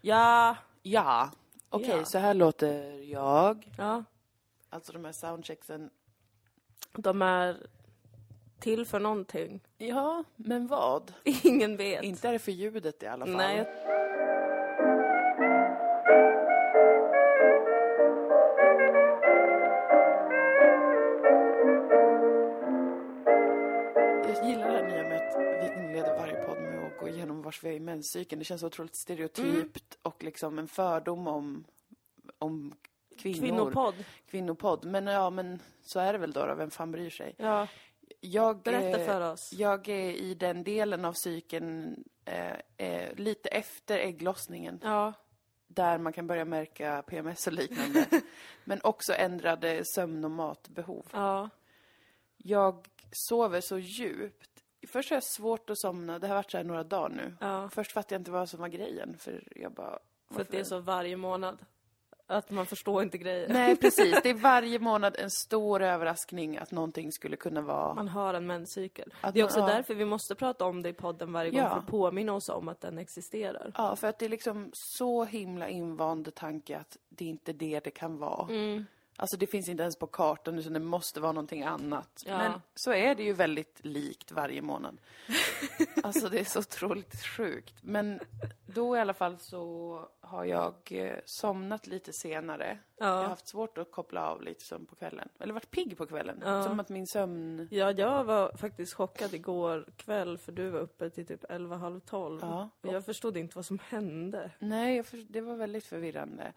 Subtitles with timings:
[0.00, 1.30] Ja, Ja.
[1.68, 2.04] Okej, Ja.
[2.04, 3.68] så här låter jag.
[3.78, 4.04] ja.
[4.70, 5.90] Alltså de här soundchecksen.
[6.92, 7.56] De är
[8.60, 9.60] till för någonting.
[9.78, 11.12] Ja, men vad?
[11.42, 12.02] Ingen vet.
[12.04, 13.36] Inte är det för ljudet i alla fall.
[13.36, 13.66] Nej.
[27.90, 28.38] Menscykeln.
[28.38, 31.64] Det känns otroligt stereotypt och liksom en fördom om,
[32.38, 32.74] om
[33.18, 33.40] kvinnor.
[33.40, 33.94] Kvinnopodd.
[34.30, 34.84] Kvinnopodd.
[34.84, 36.54] Men ja, men så är det väl då, då.
[36.54, 37.34] Vem fan bryr sig?
[37.36, 37.66] Ja,
[38.20, 39.52] Jag, berätta eh, för oss.
[39.52, 44.80] Jag är i den delen av cykeln eh, eh, lite efter ägglossningen.
[44.82, 45.12] Ja,
[45.66, 48.06] Där man kan börja märka PMS och liknande.
[48.64, 51.06] men också ändrade sömn och matbehov.
[51.12, 51.48] ja.
[52.42, 54.49] Jag sover så djupt.
[54.88, 56.18] Först har jag svårt att somna.
[56.18, 57.34] Det har varit så här några dagar nu.
[57.40, 57.68] ja.
[57.72, 59.16] Först fattade jag inte vad som var grejen.
[59.18, 59.98] För jag bara...
[60.34, 61.58] För att det är så varje månad.
[62.26, 63.48] Att man förstår inte grejer.
[63.48, 64.20] Nej, precis.
[64.22, 67.94] Det är varje månad en stor överraskning att någonting skulle kunna vara...
[67.94, 69.14] Man har en menscykel.
[69.20, 69.66] Att Det är man- också ja.
[69.66, 71.70] därför vi måste prata om det i podden varje gång Ja.
[71.70, 73.72] för att påminna oss om att den existerar.
[73.76, 77.80] Ja, för att det är liksom så himla invand tanke att det är inte det
[77.84, 78.48] det kan vara.
[78.54, 78.86] Mm.
[79.20, 82.22] Alltså det finns inte ens på kartan utan det måste vara någonting annat.
[82.26, 82.38] Ja.
[82.38, 84.98] Men så är det ju väldigt likt varje månad.
[86.02, 87.74] alltså det är så otroligt sjukt.
[87.82, 88.20] Men
[88.66, 92.78] då i alla fall så har jag eh, somnat lite senare.
[92.98, 93.28] Jag har Ja.
[93.28, 95.28] haft svårt att koppla av lite sömn på kvällen.
[95.38, 96.42] Eller varit pigg på kvällen.
[96.44, 96.62] Ja.
[96.64, 97.68] Som att min sömn...
[97.70, 102.00] ja, jag var faktiskt chockad igår kväll för du var uppe till typ 11, halv
[102.00, 102.38] 12.
[102.42, 102.70] Ja.
[102.80, 104.50] Och jag förstod inte vad som hände.
[104.58, 105.16] Nej, för...
[105.28, 106.52] det var väldigt förvirrande.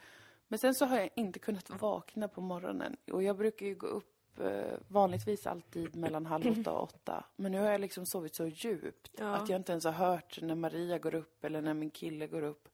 [0.53, 2.97] Men sen så har jag inte kunnat vakna på morgonen.
[3.11, 7.25] Och jag brukar ju gå upp eh, vanligtvis alltid mellan halv åtta och åtta.
[7.35, 9.35] Men nu har jag liksom sovit så djupt Ja.
[9.35, 12.41] att jag inte ens har hört när Maria går upp eller när min kille går
[12.43, 12.69] upp.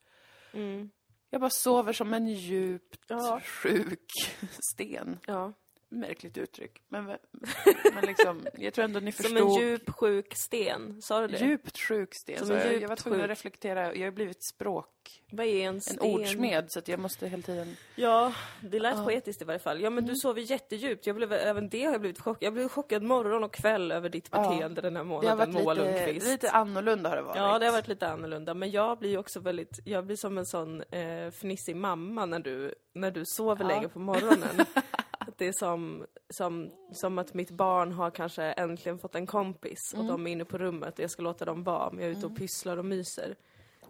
[0.52, 0.90] Mm.
[1.30, 3.40] Jag bara sover som en djupt Ja.
[3.44, 4.10] sjuk
[4.74, 5.18] sten.
[5.26, 5.52] Ja.
[5.92, 6.82] Märkligt uttryck.
[6.88, 7.04] Men,
[7.94, 9.48] men liksom, jag tror ändå ni Som förstod.
[9.48, 11.38] en djup sjuk sten, sa du det?
[11.38, 12.38] Djupt sjuk sten.
[12.38, 13.94] Som Så en jag, djupt jag var tvungen att reflektera.
[13.94, 16.00] Jag har blivit språk, Vad är en en sten?
[16.00, 17.76] ordsmed, så att jag måste hela tiden...
[17.96, 18.92] Ja, det lät.
[18.94, 19.04] Mm.
[19.04, 19.80] poetiskt i varje fall.
[19.80, 21.06] Ja, men du sover jättedjupt.
[21.06, 22.42] Jag blev, även det har jag blivit chockad.
[22.46, 26.26] Jag blev chockad morgon och kväll över ditt beteende den här månaden, Moa Lundqvist.
[26.26, 27.36] lite annorlunda har det varit.
[27.36, 28.54] Ja, det har varit lite annorlunda.
[28.54, 32.74] Men jag blir också väldigt, jag blir som en sån eh, fnissig mamma när du,
[32.94, 33.68] när du sover Ja.
[33.68, 34.48] länge på morgonen.
[35.40, 40.06] det som, som, som att mitt barn har kanske äntligen fått en kompis Mm.
[40.06, 42.16] och de är inne på rummet och jag ska låta dem vara, men jag är
[42.16, 43.36] ute och pysslar och myser.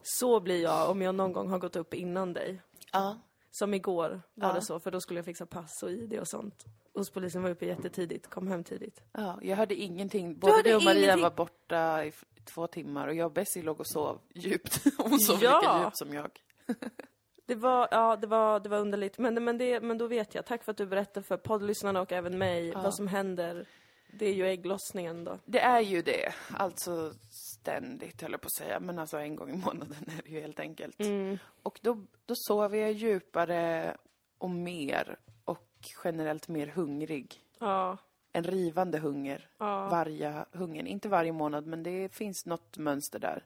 [0.03, 2.63] Så blir jag om jag någon gång har gått upp innan dig.
[2.93, 3.19] Ja.
[3.51, 4.55] Som igår var Ja.
[4.55, 6.65] det så, för då skulle jag fixa pass och ID och sånt.
[6.95, 9.03] Hos polisen var uppe jättetidigt, kom hem tidigt.
[9.13, 10.39] ja, jag hörde ingenting.
[10.39, 11.23] Både du och Maria ingenting?
[11.23, 12.13] var borta i
[12.55, 14.83] två timmar och jag och Bessie låg och sov djupt.
[14.99, 15.61] Hon sov Ja.
[15.61, 16.31] lika djupt som jag.
[17.51, 19.19] Det var, ja, det var, det var underligt.
[19.19, 20.47] Men, men, det, men då vet jag.
[20.47, 22.81] Tack för att du berättade för poddlyssnarna och även mig Ja.
[22.83, 23.67] vad som händer.
[24.13, 25.39] Det är ju ägglossningen då.
[25.45, 26.33] Det är ju det.
[26.53, 28.81] Alltså ständigt, höll jag på att säga.
[28.81, 31.01] Men alltså en gång i månaden är det ju helt enkelt.
[31.01, 31.39] Mm.
[31.63, 33.97] Och då, då sover jag djupare
[34.39, 35.19] och mer.
[35.45, 35.69] Och
[36.05, 37.41] generellt mer hungrig.
[37.59, 37.97] Ja,
[38.33, 39.49] En rivande hunger.
[39.59, 39.89] ja.
[39.89, 40.87] Varje hungern.
[40.87, 43.45] Inte varje månad, men det finns något mönster där.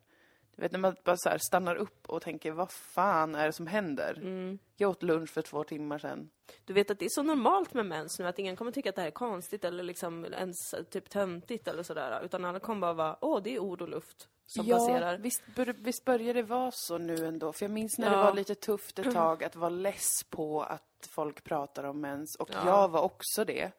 [0.56, 3.66] Du vet när man bara så stannar upp och tänker, vad fan är det som
[3.66, 4.14] händer?
[4.22, 4.58] Mm.
[4.76, 6.30] Jag åt lunch för två timmar sedan.
[6.64, 8.94] Du vet att det är så normalt med mens nu att ingen kommer tycka att
[8.96, 10.56] det här är konstigt eller liksom ens
[10.90, 12.20] typ töntigt eller sådär.
[12.24, 15.16] Utan alla kommer bara vara, åh det är ord och luft som passerar.
[15.18, 15.42] visst,
[15.76, 17.52] visst börjar det vara så nu ändå.
[17.52, 18.24] För jag minns när det Ja.
[18.24, 22.36] var lite tufft ett tag att vara less på att folk pratar om mens.
[22.36, 22.66] Och Ja.
[22.66, 23.70] jag var också det.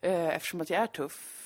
[0.00, 1.37] Eh, Eftersom att jag är tuff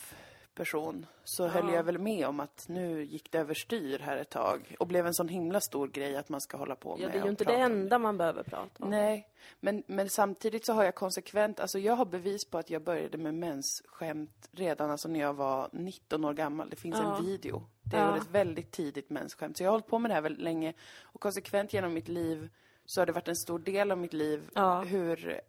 [0.54, 4.76] person så höll jag väl med om att nu gick det överstyr här ett tag.
[4.78, 7.18] Och blev en sån himla stor grej att man ska hålla på med Ja, det
[7.18, 8.90] är ju inte det enda man behöver prata om.
[8.90, 9.28] Nej,
[9.60, 13.18] men, men samtidigt så har jag konsekvent, alltså jag har bevis på att jag började
[13.18, 16.70] med mensskämt redan alltså när jag var 19 år gammal.
[16.70, 17.16] Det finns Ja.
[17.18, 17.62] en video.
[17.82, 18.10] Det Ja.
[18.10, 19.56] var ett väldigt tidigt mensskämt.
[19.56, 20.72] Så jag har hållit på med det här väldigt länge.
[21.02, 22.48] Och konsekvent genom mitt liv
[22.86, 24.80] så har det varit en stor del av mitt liv Ja.
[24.80, 25.40] hur,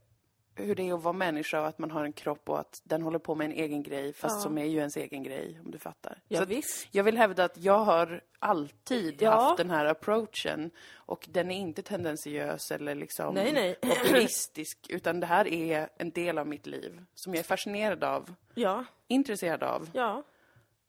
[0.56, 3.02] hur det är att vara människa och att man har en kropp och att den
[3.02, 4.42] håller på med en egen grej fast Ja.
[4.42, 6.22] som är ju ens egen grej, om du fattar.
[6.28, 6.88] Ja, så visst.
[6.92, 9.32] jag vill hävda att jag har alltid Ja.
[9.32, 13.76] haft den här approachen och den är inte tendensiös eller liksom Nej, nej.
[13.82, 18.34] populistisk utan det här är en del av mitt liv som jag är fascinerad av,
[18.54, 20.24] Ja, intresserad av ja.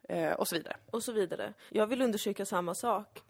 [0.09, 0.77] eh, och så vidare.
[0.91, 1.55] och så vidare.
[1.71, 3.23] Jag vill undersöka samma sak.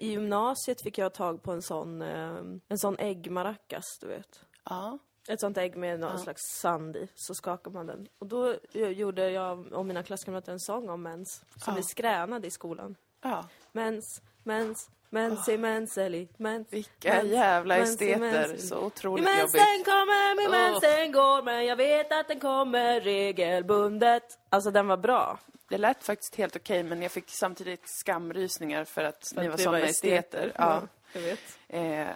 [0.00, 2.36] I gymnasiet fick jag tag på en sån, eh,
[2.68, 4.40] en sån äggmaracas, du vet.
[4.64, 4.98] Ja.
[5.28, 8.08] Ett sånt ägg med någon slags sand i, så skakar man den.
[8.18, 11.76] Och då gjorde jag och mina klasskamrater en sång om mens, som Ja.
[11.76, 12.96] vi skränade i skolan.
[13.22, 13.44] Ja.
[13.72, 18.18] Mens, mens, Mensi, menseli, mens, Vilka mens, jävla esteter.
[18.20, 18.58] menseli.
[18.58, 19.84] Så otroligt mensen jobbigt.
[19.84, 20.52] kommer, min Åh.
[20.52, 24.38] mensen går, men jag vet att den kommer regelbundet.
[24.48, 25.38] Alltså den var bra.
[25.68, 29.56] Det lät faktiskt helt okej, men jag fick samtidigt skamrysningar för att ni Att var
[29.58, 30.52] såna var esteter.
[30.56, 30.82] Ja.
[31.12, 31.58] jag vet.
[31.68, 32.08] Eh,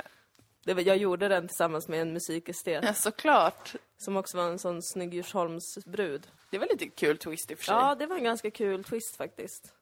[0.64, 3.74] Det var, jag gjorde den tillsammans med en musikestet ja, såklart.
[3.98, 6.26] som också var en sån snygg Djursholmsbrud.
[6.50, 7.74] Det var lite kul twist i och för sig.
[7.74, 9.74] Ja, det var en ganska kul twist faktiskt.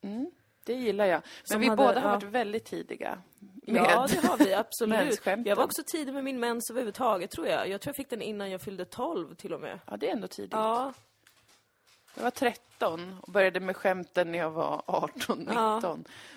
[0.65, 1.21] Det gillar jag.
[1.21, 2.15] Men Som vi hade- båda har ja.
[2.15, 3.19] varit väldigt tidiga.
[3.67, 3.77] Med.
[3.91, 5.21] Ja, det har vi absolut.
[5.47, 7.69] Jag var också tidig med min mens överhuvudtaget, tror jag.
[7.69, 9.79] Jag tror jag fick den innan jag fyllde 12 till och med.
[9.87, 10.53] ja, det är ändå tidigt.
[10.53, 10.93] Ja,
[12.15, 15.55] Jag var 13 och började med skämten när jag var 18, 19.
[15.55, 15.81] Ja.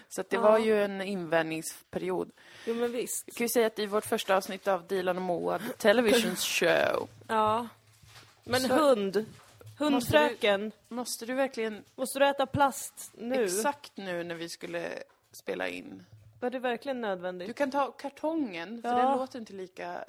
[0.09, 0.41] Så det Ja.
[0.41, 2.31] var ju en invändningsperiod.
[2.65, 3.23] jo men visst.
[3.27, 7.09] Jag kan ju säga att i vårt första avsnitt av Dilan och Moa Television Show
[7.27, 7.67] Ja.
[8.43, 9.25] Men Så- hund.
[9.79, 10.71] Hundfröken.
[10.87, 13.43] Måste du verkligen Måste du äta plast nu?
[13.43, 14.89] exakt nu när vi skulle
[15.31, 16.05] spela in?
[16.41, 17.47] Var det verkligen nödvändigt?
[17.47, 18.95] Du kan ta kartongen, för Ja.
[18.95, 20.03] den låter inte lika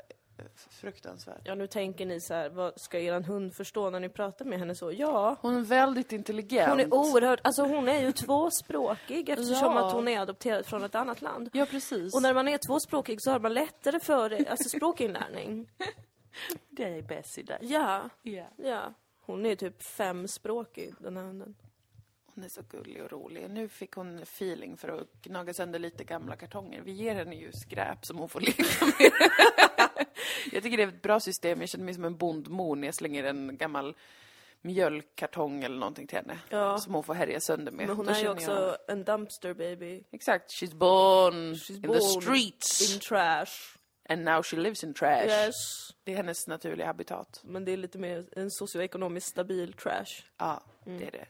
[0.71, 1.41] fruktansvärd.
[1.45, 4.59] Ja, nu tänker ni så här, vad ska eran hund förstå när ni pratar med
[4.59, 4.93] henne så?
[4.93, 5.37] Ja.
[5.41, 6.71] Hon är väldigt intelligent.
[6.71, 9.87] Hon är oerhört, alltså hon är ju tvåspråkig eftersom Ja.
[9.87, 11.51] att hon är adopterad från ett annat land.
[11.53, 12.15] Ja, precis.
[12.15, 15.69] Och när man är tvåspråkig så har man lättare för det, alltså språkinlärning.
[16.71, 17.47] Det är bäst i.
[17.61, 18.45] Ja, Ja.
[18.57, 18.95] ja.
[19.21, 21.55] Hon är typ femspråkig, den här hunden.
[22.35, 23.51] Hon är så gullig och rolig.
[23.51, 26.83] Nu fick hon feeling för att gnaga sönder lite gamla kartonger.
[26.85, 29.13] Vi ger henne ju skräp som hon får leka med.
[30.53, 31.61] jag tycker det är ett bra system.
[31.61, 33.97] Jag känner mig som en bondmor när jag slänger en gammal
[34.63, 36.39] mjölkkartong eller någonting till henne.
[36.49, 36.79] Ja.
[36.79, 37.87] Som hon får härja sönder med.
[37.87, 40.03] Men hon Då är ju också jag- en dumpster baby.
[40.13, 40.51] Exakt.
[40.51, 42.95] She's born She's in born the streets.
[42.95, 43.77] In trash.
[44.09, 45.27] And now she lives in trash.
[45.27, 45.55] Yes.
[46.05, 47.41] Det är hennes naturliga habitat.
[47.45, 50.23] Men det är lite mer en socioekonomiskt stabil trash.
[50.39, 51.27] Ja, det är det.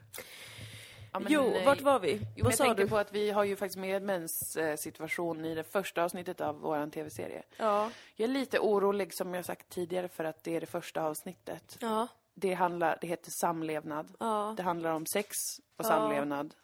[1.16, 2.12] Ja, men, jo, eh, vart var vi?
[2.12, 2.88] Jo, men Vad jag sa du?
[2.88, 6.60] på att vi har ju faktiskt med mens eh, situation i det första avsnittet av
[6.60, 7.42] vår tv-serie.
[7.56, 7.90] Ja.
[8.16, 11.76] Jag är lite orolig, som jag sagt tidigare, för att det är det första avsnittet.
[11.80, 12.08] Ja.
[12.34, 14.12] Det, handlar, det heter samlevnad.
[14.18, 14.54] Ja.
[14.56, 15.36] Det handlar om sex
[15.76, 15.88] och Ja.
[15.88, 16.54] samlevnad.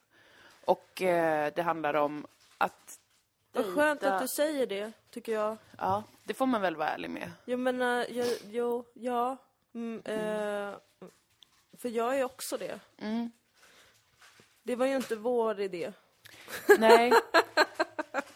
[0.65, 2.27] Och eh, det handlar om
[2.59, 2.99] att...
[3.53, 5.57] Vad skönt att du säger det, tycker jag.
[5.79, 7.31] Ja, det får man väl vara ärlig med.
[7.45, 9.37] Jag menar, jag, jo, ja.
[9.75, 10.75] Mm, eh,
[11.79, 12.81] för jag är också det.
[12.99, 13.31] Mm.
[14.63, 15.93] Det var ju inte vår idé.
[16.79, 17.13] Nej,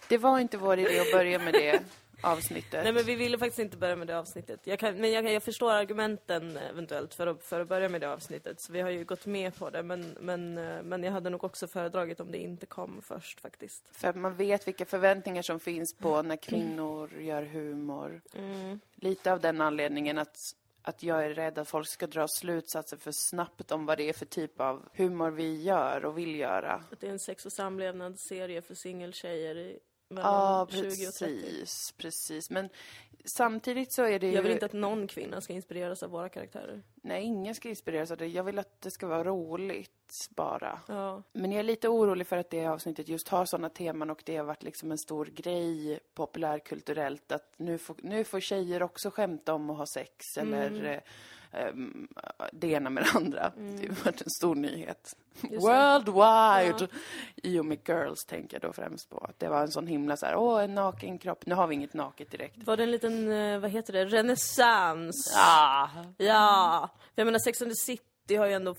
[0.09, 1.81] det var inte vår idé att börja med det
[2.23, 2.85] avsnittet.
[2.85, 4.61] Nej men vi ville faktiskt inte börja med det avsnittet.
[4.65, 8.01] Jag kan, men jag, kan- jag förstår argumenten eventuellt för att, för att börja med
[8.01, 8.61] det avsnittet.
[8.61, 9.83] Så vi har ju gått med på det.
[9.83, 13.85] Men, men, eh, men jag hade nog också föredragit om det inte kom först faktiskt.
[13.93, 18.21] För att man vet vilka förväntningar som finns på när kvinnor gör humor.
[18.35, 18.81] Mm.
[18.95, 20.39] Lite av den anledningen att,
[20.87, 24.13] att jag är rädd att folk ska dra slutsatser för snabbt om vad det är
[24.13, 26.85] för typ av humor vi gör och vill göra.
[26.93, 31.17] Att det är en sex och samlevnadsserie för singeltjejer i mellan Ja, 20 och 30.
[31.17, 32.51] precis, precis.
[32.51, 32.69] Men
[33.25, 34.33] samtidigt så är det ju...
[34.33, 36.83] Jag vill inte att någon kvinna ska inspireras av våra karaktärer.
[36.95, 38.27] Nej, ingen ska inspireras av det.
[38.27, 40.81] Jag vill att det ska vara roligt bara.
[40.89, 41.23] Ja.
[41.33, 44.37] Men jag är lite orolig för att det avsnittet just har sådana teman och det
[44.37, 49.55] har varit liksom en stor grej populärkulturellt att nu får, nu får tjejer också skämta
[49.55, 51.03] om att ha sex eller
[51.53, 52.09] ehm,
[52.53, 53.53] det ena med det andra.
[53.57, 55.17] Det har varit en stor nyhet.
[55.43, 56.89] Worldwide!
[57.37, 59.19] I och med girls tänker jag då främst på.
[59.19, 61.47] Att det var en sån himla så här, åh en naken kropp.
[61.47, 62.67] Nu har vi inget naket direkt.
[62.67, 65.35] Var det en liten, eh, vad heter det, renässans?
[65.37, 65.89] Ah.
[66.19, 66.89] Ja!
[67.01, 68.75] För Jag menar Sex and the City har ju ändå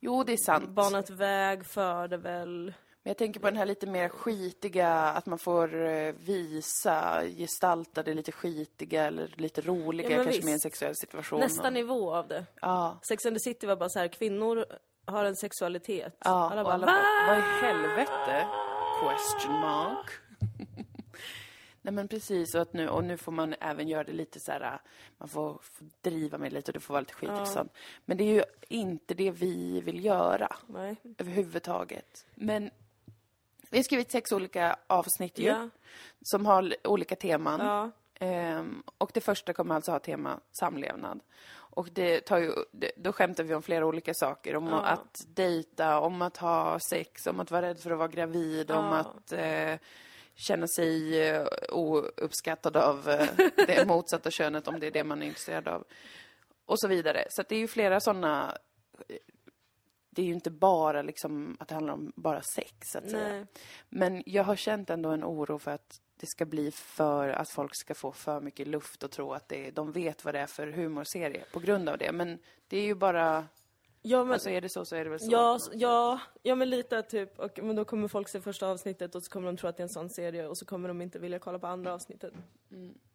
[0.00, 0.68] Jo, det är sant.
[0.68, 2.74] banat väg för det väl.
[3.06, 8.02] Men jag tänker på den här lite mer skitiga, att man får eh, visa, gestalta
[8.02, 10.62] det lite skitiga eller lite roliga Ja, kanske med en visst.
[10.62, 11.40] sexuell situation.
[11.40, 12.44] Nästa och- nivå av det.
[12.60, 12.98] Ja.
[13.08, 14.64] Sex and the City var bara så här, kvinnor
[15.06, 16.16] har en sexualitet.
[16.24, 18.46] Ja, alla bara, alla bara, vad i helvete?
[19.00, 20.10] Question mark.
[21.82, 24.52] Nej men precis, och, att nu, och nu får man även göra det lite så
[24.52, 24.80] här,
[25.18, 27.72] man får, får driva med det lite och det får vara lite skitigt och sånt.
[28.04, 30.96] Men det är ju inte det vi vill göra Nej.
[31.18, 32.26] överhuvudtaget.
[32.34, 32.70] Men
[33.74, 35.68] vi har skrivit sex olika avsnitt ju, Ja.
[36.22, 37.60] som har olika teman.
[37.60, 37.90] Ja.
[38.26, 41.20] Ehm, och det första kommer alltså ha tema samlevnad.
[41.52, 44.56] Och det tar ju, det, då skämtar vi om flera olika saker.
[44.56, 44.80] Om Ja.
[44.80, 48.84] att dejta, om att ha sex, om att vara rädd för att vara gravid, om
[48.92, 49.74] att eh,
[50.34, 53.28] känna sig eh, ouppskattad av eh,
[53.66, 55.84] det motsatta könet, om det är det man är intresserad av.
[56.66, 57.26] Och så vidare.
[57.30, 58.56] Så det är ju flera sådana...
[60.14, 63.28] Det är ju inte bara liksom att det handlar om bara sex, så att säga.
[63.28, 63.46] Nej.
[63.88, 67.74] Men jag har känt ändå en oro för att det ska bli för att folk
[67.74, 70.66] ska få för mycket luft och tro att det, de vet vad det är för
[70.66, 72.12] humorserie på grund av det.
[72.12, 73.46] Men det är ju bara
[74.06, 75.26] Ja, men, Alltså är det så så är det väl så.
[75.30, 77.38] ja, ja, ja, men lite typ.
[77.38, 79.80] Och, men då kommer folk se första avsnittet och så kommer de tro att det
[79.80, 82.32] är en sån serie och så kommer de inte vilja kolla på andra avsnittet.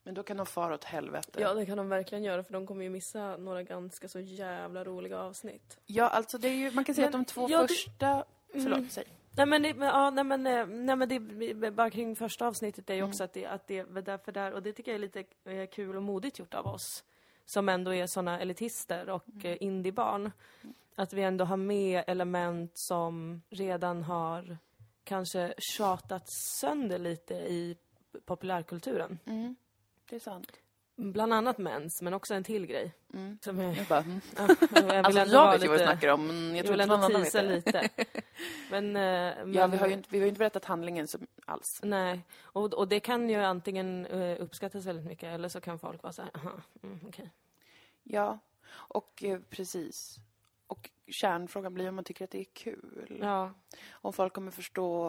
[0.04, 1.40] Men då kan de fara åt helvete.
[1.42, 4.84] Ja, det kan de verkligen göra för de kommer ju missa några ganska så jävla
[4.84, 5.78] roliga avsnitt.
[5.86, 8.26] Ja, alltså det är ju, man kan säga Men, att de två ja, det- första...
[8.52, 9.04] Förlåt, säg.
[9.38, 11.10] Nej men, det, men, ja, nej, men, eh, nej, men
[11.60, 14.52] det, bara kring första avsnittet är ju också att det, att det var därför där,
[14.54, 17.04] och det tycker jag är lite eh, kul och modigt gjort av oss,
[17.50, 19.58] som ändå är såna elitister och mm.
[19.60, 20.32] indiebarn,
[20.96, 24.58] att vi ändå har med element som redan har
[25.04, 27.78] kanske tjatats sönder lite i
[28.26, 29.20] populärkulturen.
[29.26, 29.56] Mm.
[30.10, 30.52] Det är sant.
[31.02, 32.94] Bland annat mens, men också en till grej.
[33.14, 33.38] Mm.
[33.42, 34.22] Som är, Jag bara, mm.
[34.38, 36.82] ja, jag Alltså jag vet ju vad jag lite- snackar om, men jag Jag tror
[36.82, 37.42] inte någon annan vet det.
[37.56, 37.90] lite.
[38.72, 39.02] Men, eh,
[39.46, 41.80] men Ja, vi har ju inte, vi har inte berättat handlingen så, alls.
[41.84, 46.04] Nej, och, och det kan ju antingen eh, uppskattas väldigt mycket eller så kan folk
[46.04, 46.52] vara så här, aha,
[46.84, 47.30] mm, okej.
[48.04, 48.40] Ja,
[48.72, 50.16] och eh, precis.
[50.68, 53.18] Och kärnfrågan blir om man tycker att det är kul.
[53.22, 53.54] Ja,
[53.92, 55.08] Om folk kommer förstå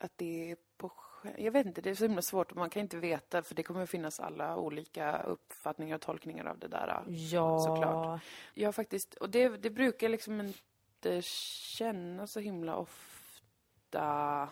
[0.00, 0.92] att det är på
[1.38, 3.62] Jag vet inte, det är så himla svårt och man kan inte veta för det
[3.62, 7.02] kommer finnas alla olika uppfattningar och tolkningar av det där.
[7.06, 7.58] ja.
[7.60, 8.20] Såklart.
[8.54, 14.48] Jag faktiskt, och det, det brukar liksom inte kännas så himla ofta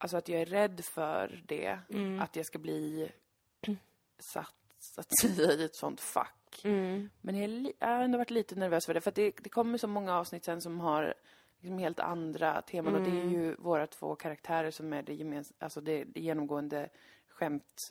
[0.00, 2.20] Alltså att jag är rädd för det, Mm.
[2.20, 3.08] att jag ska bli
[4.18, 6.60] satt så att säga i ett sånt fack.
[6.64, 7.10] Mm.
[7.20, 9.86] Men jag, jag har ändå varit lite nervös för det, för det, det kommer så
[9.86, 11.14] många avsnitt sen som har
[11.60, 13.32] liksom helt andra teman och det är Mm.
[13.32, 16.88] ju våra två karaktärer som är det, gemens- alltså det, det genomgående
[17.28, 17.90] skämt,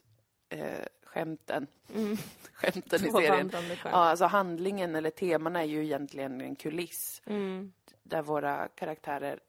[0.49, 2.17] eh, skämten, Mm.
[2.53, 3.51] skämten i serien.
[3.83, 7.71] Ja, alltså handlingen eller temana är ju egentligen en kuliss Mm.
[8.03, 9.39] där våra karaktärer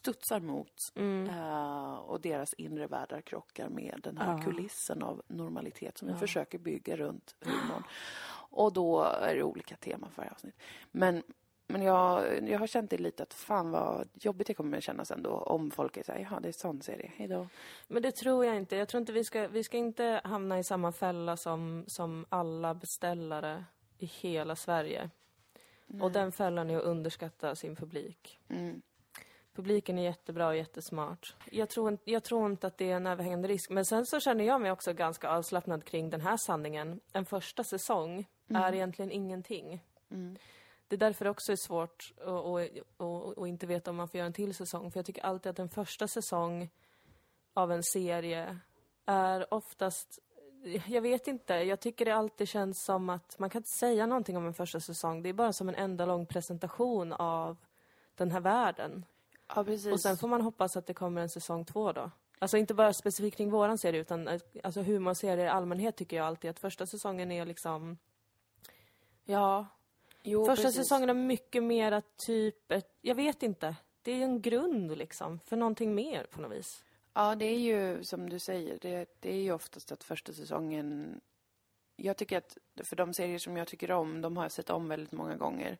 [0.00, 1.28] studsar mot Mm.
[1.30, 4.44] eh, och deras inre världar krockar med den här Ja.
[4.44, 6.18] kulissen av normalitet som vi Ja.
[6.18, 7.82] försöker bygga runt humorn.
[8.52, 10.54] Och då är det olika teman för varje avsnitt.
[10.90, 11.22] Men,
[11.70, 15.10] men jag, jag har känt det lite att fan vad jobbigt det kommer att kännas
[15.10, 17.48] ändå om folk är såhär, jaha det är sån serie, hejdå.
[17.88, 18.76] Men det tror jag inte.
[18.76, 22.74] Jag tror inte vi ska, vi ska inte hamna i samma fälla som, som alla
[22.74, 23.64] beställare
[23.98, 25.10] i hela Sverige.
[26.00, 28.40] Och den fällan är att underskatta sin publik.
[28.48, 28.82] Mm.
[29.54, 31.34] Publiken är jättebra och jättesmart.
[31.50, 33.70] Jag tror, jag tror inte att det är en överhängande risk.
[33.70, 37.00] Men sen så känner jag mig också ganska avslappnad kring den här sanningen.
[37.12, 39.84] En första säsong är egentligen ingenting.
[40.10, 40.36] Mm.
[40.90, 42.12] Det är därför det också är svårt
[43.38, 44.90] att inte veta om man får göra en till säsong.
[44.90, 46.70] För jag tycker alltid att en första säsong
[47.54, 48.58] av en serie
[49.06, 50.18] är oftast...
[50.86, 54.36] Jag vet inte, jag tycker det alltid känns som att man kan inte säga någonting
[54.36, 55.22] om en första säsong.
[55.22, 57.56] Det är bara som en enda lång presentation av
[58.14, 59.04] den här världen.
[59.54, 59.92] Ja, precis.
[59.92, 62.10] Och sen får man hoppas att det kommer en säsong två då.
[62.38, 66.50] Alltså inte bara specifikt kring våran serie utan alltså humorserier i allmänhet tycker jag alltid
[66.50, 67.98] att första säsongen är liksom...
[69.24, 69.66] Ja,
[70.22, 70.80] jo, första precis.
[70.80, 73.76] säsongen är mycket mera typ ett, jag vet inte.
[74.02, 76.84] Det är en grund liksom för någonting mer på något vis.
[77.14, 81.20] Ja, det är ju som du säger, det, det är ju oftast att första säsongen...
[81.96, 84.88] Jag tycker att, för de serier som jag tycker om, de har jag sett om
[84.88, 85.78] väldigt många gånger.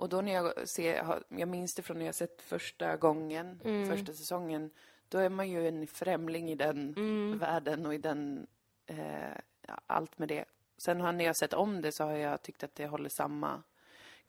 [0.00, 4.12] Och då när jag ser, jag minns det från när jag sett första gången, första
[4.12, 4.70] säsongen,
[5.08, 6.94] då är man ju en främling i den
[7.38, 8.46] världen och i den,
[8.86, 9.38] eh,
[9.86, 10.44] allt med det.
[10.78, 13.62] Sen har, när jag sett om det så har jag tyckt att det håller samma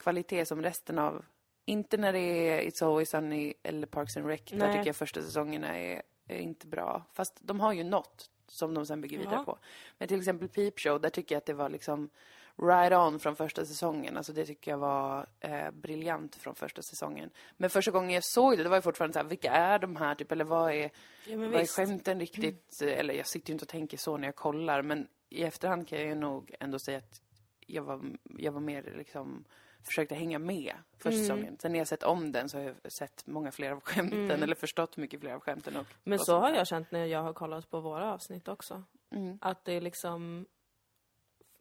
[0.02, 1.26] kvalitet som resten av
[1.66, 4.42] inte när det är It's Always Sunny eller Parks and Rec.
[4.50, 4.74] Där Nej.
[4.74, 7.04] tycker jag första säsongerna är, är inte bra.
[7.14, 9.44] Fast de har ju något som de sen bygger vidare Ja.
[9.44, 9.58] på.
[9.98, 12.10] Men till exempel Peep Show, där tycker jag att det var liksom
[12.58, 14.18] right on från första säsongen.
[14.18, 17.30] Alltså det tycker jag var eh, briljant från första säsongen.
[17.58, 19.96] Men första gången jag såg det, det var ju fortfarande så här, vilka är de
[19.96, 20.16] här?
[20.16, 20.92] Typ, eller vad är,
[21.28, 22.82] Ja, vad är skämten riktigt?
[22.82, 26.00] Eller jag sitter ju inte och tänker så när jag kollar, men i efterhand kan
[26.00, 27.22] jag ju nog ändå säga att
[27.68, 29.44] jag var, jag var mer liksom
[29.84, 31.22] försökte hänga med första Mm.
[31.22, 31.58] säsongen.
[31.60, 34.56] Sen när jag sett om den så har jag sett många fler av skämten, eller
[34.56, 35.76] förstått mycket fler av skämten.
[35.78, 38.84] Och, Men och så har jag känt när jag har kollat på våra avsnitt också.
[39.12, 39.38] Mm.
[39.42, 40.46] Att det är liksom...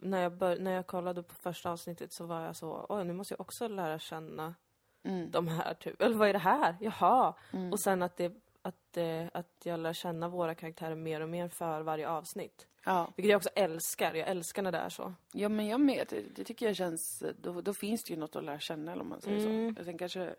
[0.03, 3.13] När jag, bör, när jag kollade på första avsnittet så var jag så, oj nu
[3.13, 4.55] måste jag också lära känna
[5.03, 5.31] Mm.
[5.31, 6.77] de här typ, eller vad är det här?
[6.81, 7.35] Jaha!
[7.73, 8.99] Och sen att det, att,
[9.33, 12.67] att jag lär känna våra karaktärer mer och mer för varje avsnitt.
[12.85, 13.13] Ja.
[13.17, 15.15] Vilket jag också älskar, jag älskar när det är så.
[15.33, 16.07] ja, men jag med.
[16.11, 17.23] Det, det tycker jag känns...
[17.43, 19.77] Då, då finns det ju något att lära känna, eller om man säger Mm.
[19.77, 19.85] så.
[19.85, 20.35] Sen kanske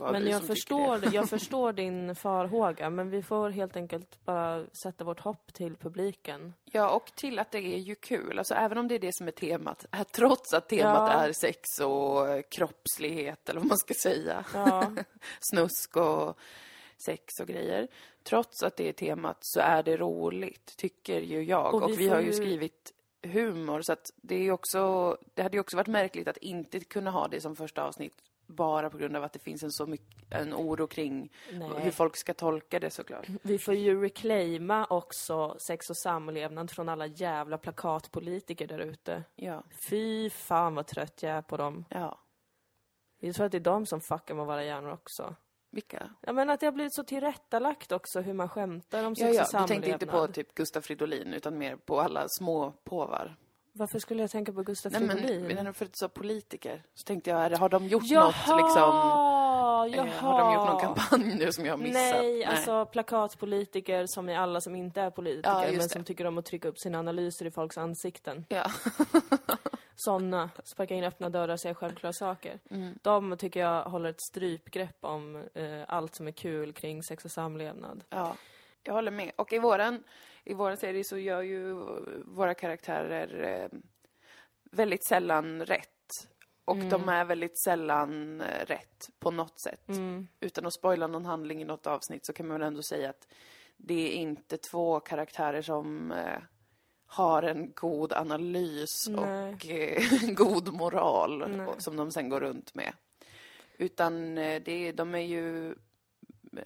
[0.00, 1.10] Men jag förstår, det.
[1.14, 6.54] jag förstår din farhåga, men vi får helt enkelt bara sätta vårt hopp till publiken.
[6.64, 8.38] Ja, och till att det är ju kul.
[8.38, 9.86] Alltså även om det är det som är temat.
[10.12, 11.22] Trots att temat Ja.
[11.22, 14.44] är sex och kroppslighet, eller vad man ska säga.
[14.54, 14.92] Ja,
[15.40, 16.38] Snusk och
[17.02, 17.88] sex och grejer.
[18.22, 21.74] Trots att det är temat så är det roligt, tycker ju jag.
[21.74, 22.92] Och Och, vi vi, får har ju skrivit
[23.22, 23.82] humor.
[23.82, 27.28] Så att det är också, det hade ju också varit märkligt att inte kunna ha
[27.28, 28.14] det som första avsnitt
[28.46, 31.70] bara på grund av att det finns en så mycket, en oro kring Nej.
[31.76, 33.26] hur folk ska tolka det såklart.
[33.42, 39.24] Vi får ju reclaima också sex och samlevnad från alla jävla plakatpolitiker där ute.
[39.34, 41.84] Ja, Fy fan vad trött jag är på dem.
[41.88, 42.18] ja.
[43.24, 45.34] Jag tror att det är de som fuckar med våra hjärnor också.
[45.74, 46.10] Vilka?
[46.20, 49.36] Ja men att det har blivit så tillrättalagt också hur man skämtar om Ja, sex
[49.36, 49.68] ja, och du samlevnad.
[49.68, 53.36] tänkte inte på typ Gustaf Fridolin utan mer på alla små påvar.
[53.72, 55.46] Varför skulle jag tänka på Gustaf Nej men, Fridolin?
[55.64, 58.24] men för att du sa politiker så tänkte jag, har de gjort Jaha!
[58.24, 58.82] något liksom?
[58.82, 59.86] Jaha!
[59.88, 61.92] Eh, har de gjort någon kampanj nu som jag har missat?
[61.94, 65.88] Nej, alltså plakatpolitiker som är alla som inte är politiker Ja, men det.
[65.88, 68.44] som tycker om att trycka upp sina analyser i folks ansikten.
[68.48, 68.64] Ja.
[70.04, 72.60] Såna, sparka in öppna dörrar och säga självklara saker.
[72.70, 72.98] Mm.
[73.02, 77.30] De tycker jag håller ett strypgrepp om eh, allt som är kul kring sex och
[77.30, 78.04] samlevnad.
[78.08, 78.36] Ja,
[78.82, 79.32] jag håller med.
[79.36, 80.04] Och i våran,
[80.44, 81.74] i våran serie så gör ju
[82.24, 83.78] våra karaktärer eh,
[84.70, 85.88] väldigt sällan rätt.
[86.64, 89.86] Och de är väldigt sällan eh, rätt på något sätt.
[90.40, 93.28] Utan att spoila någon handling i något avsnitt så kan man väl ändå säga att
[93.76, 96.42] det är inte två karaktärer som eh,
[97.12, 99.52] har en god analys Nej.
[99.54, 101.68] och eh, god moral Nej.
[101.78, 102.92] som de sen går runt med.
[103.78, 105.74] Utan eh, det, de är ju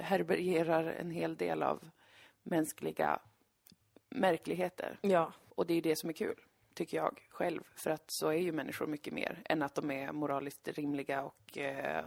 [0.01, 1.91] härbärgerar en hel del av
[2.43, 3.21] mänskliga
[4.11, 4.99] märkligheter.
[5.01, 5.33] Ja.
[5.55, 6.41] Och det är det som är kul,
[6.75, 7.61] tycker jag själv.
[7.77, 11.59] För att så är ju människor mycket mer än att de är moraliskt rimliga och
[11.59, 12.05] eh, eh,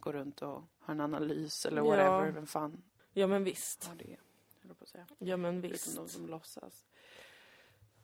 [0.00, 1.84] går runt och har en analys eller Ja.
[1.84, 2.30] whatever.
[2.30, 2.82] Vem fan
[3.12, 3.90] ja, men visst.
[3.98, 4.16] det?
[4.70, 5.06] Höll på att säga.
[5.18, 5.96] Ja, men visst.
[5.96, 6.84] de som låtsas.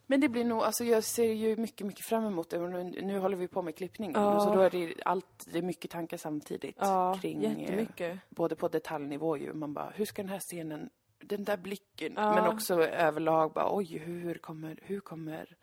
[0.07, 2.59] Men det blir nog, alltså jag ser ju mycket, mycket fram emot det.
[2.59, 4.21] Nu, nu håller vi på med klippningen.
[4.23, 4.41] Ja.
[4.41, 6.77] Så då är det allt, det är mycket tankar samtidigt.
[6.79, 8.19] Ja, kring, eh, jättemycket.
[8.29, 9.53] både på detaljnivå ju.
[9.53, 12.35] Man bara, hur ska den här scenen, den där blicken, Ja.
[12.35, 15.57] men också överlag bara, oj, hur kommer, hur kommer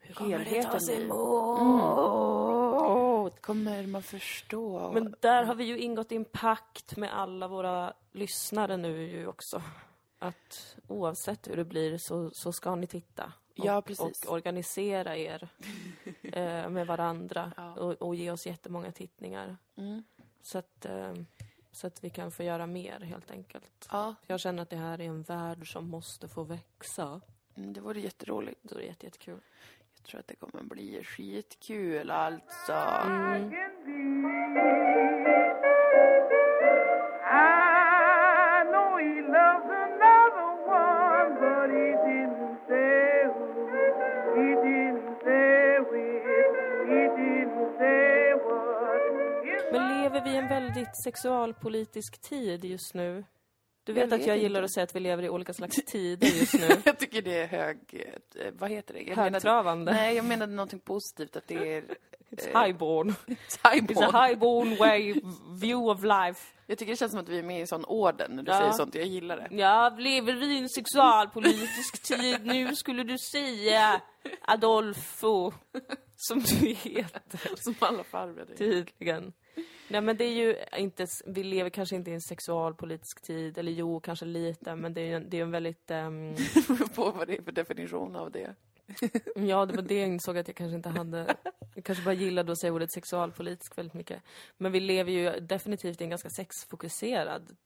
[0.00, 1.04] helheten bli?
[1.04, 1.58] emot?
[3.40, 4.90] Kommer man förstå?
[4.94, 9.26] Men där har vi ju ingått i en pakt med alla våra lyssnare nu ju
[9.26, 9.62] också.
[10.24, 13.24] Att oavsett hur det blir så, så ska ni titta.
[13.58, 14.24] Och, Ja, precis.
[14.24, 15.48] och organisera er
[16.22, 17.72] eh, med varandra Ja.
[17.74, 19.56] och, och ge oss jättemånga tittningar.
[19.76, 20.02] Mm.
[20.42, 21.14] Så att, eh,
[21.72, 23.88] så att vi kan få göra mer helt enkelt.
[23.90, 27.20] Ja, Jag känner att det här är en värld som måste få växa.
[27.56, 28.60] mm, det vore jätteroligt.
[28.62, 29.40] Det jätte, jättekul.
[29.96, 32.72] Jag tror att det kommer bli skitkul alltså.
[32.72, 33.50] Mm.
[50.54, 53.24] Väldigt sexualpolitisk tid just nu?
[53.84, 54.64] Du vet Jag att jag vet gillar inte.
[54.64, 56.68] att säga att vi lever i olika slags tider just nu.
[56.84, 57.78] Jag tycker det är hög...
[58.40, 59.00] eh, Vad heter det?
[59.00, 59.92] Jag menade- Högtravande.
[59.92, 61.36] Nej, jag menade någonting positivt.
[61.36, 61.84] Att det är...
[62.30, 63.14] It's highborn.
[63.26, 64.04] It's Highborn.
[64.14, 65.14] a highborn way
[65.60, 66.54] view of life.
[66.66, 68.52] Jag tycker det känns som att vi är med i en sån orden när du
[68.52, 68.58] Ja.
[68.58, 68.94] säger sånt.
[68.94, 69.48] Jag gillar det.
[69.56, 74.00] Ja, lever vi i en sexualpolitisk tid nu skulle du säga
[74.40, 75.52] Adolfo,
[76.16, 78.56] som du heter Som alla farbröder.
[78.56, 79.32] tydligen.
[79.88, 83.72] Nej men det är ju inte, vi lever kanske inte i en sexualpolitisk tid, eller
[83.72, 86.34] jo, kanske lite, men det är ju en, det är en väldigt, ehm,
[86.94, 88.54] på vad det är för definition av det.
[89.34, 91.36] ja det var det jag insåg att jag kanske inte hade,
[91.74, 94.22] jag kanske bara gillade att säga ordet sexualpolitisk väldigt mycket.
[94.56, 97.56] Men vi lever ju definitivt i en ganska sexfokuserad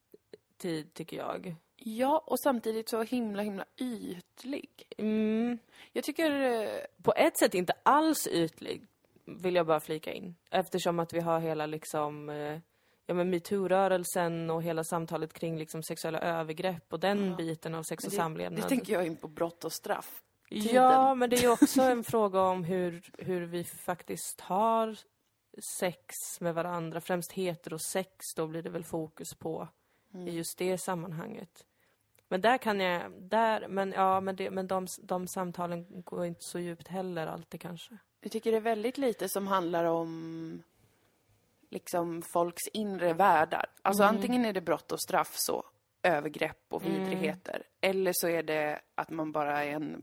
[0.58, 1.56] tid, tycker jag.
[1.80, 4.70] Ja, och samtidigt så himla, himla ytlig.
[4.98, 5.58] Mm.
[5.92, 6.30] Jag tycker...
[6.30, 8.86] eh, på ett sätt inte alls ytlig,
[9.24, 10.34] vill jag bara flika in.
[10.50, 12.58] Eftersom att vi har hela liksom, eh,
[13.06, 18.04] ja men metoo-rörelsen och hela samtalet kring liksom sexuella övergrepp och den biten av sex
[18.04, 18.62] och det, samlevnad.
[18.62, 20.22] det tänker jag in på brott och straff.
[20.48, 20.74] tiden.
[20.74, 24.98] Ja, men det är ju också en fråga om hur, hur vi faktiskt har
[25.80, 27.00] sex med varandra.
[27.00, 29.68] Främst heterosex, då blir det väl fokus på
[30.18, 30.28] Mm.
[30.28, 31.64] i just det sammanhanget.
[32.28, 36.42] Men där kan jag, där, men ja, men, det, men de, de samtalen går inte
[36.42, 37.98] så djupt heller alltid kanske.
[38.20, 40.62] Jag tycker det är väldigt lite som handlar om
[41.70, 43.66] liksom folks inre världar.
[43.82, 45.64] Alltså antingen är det brott och straff så,
[46.02, 47.62] övergrepp och vidrigheter.
[47.80, 50.02] Eller så är det att man bara är en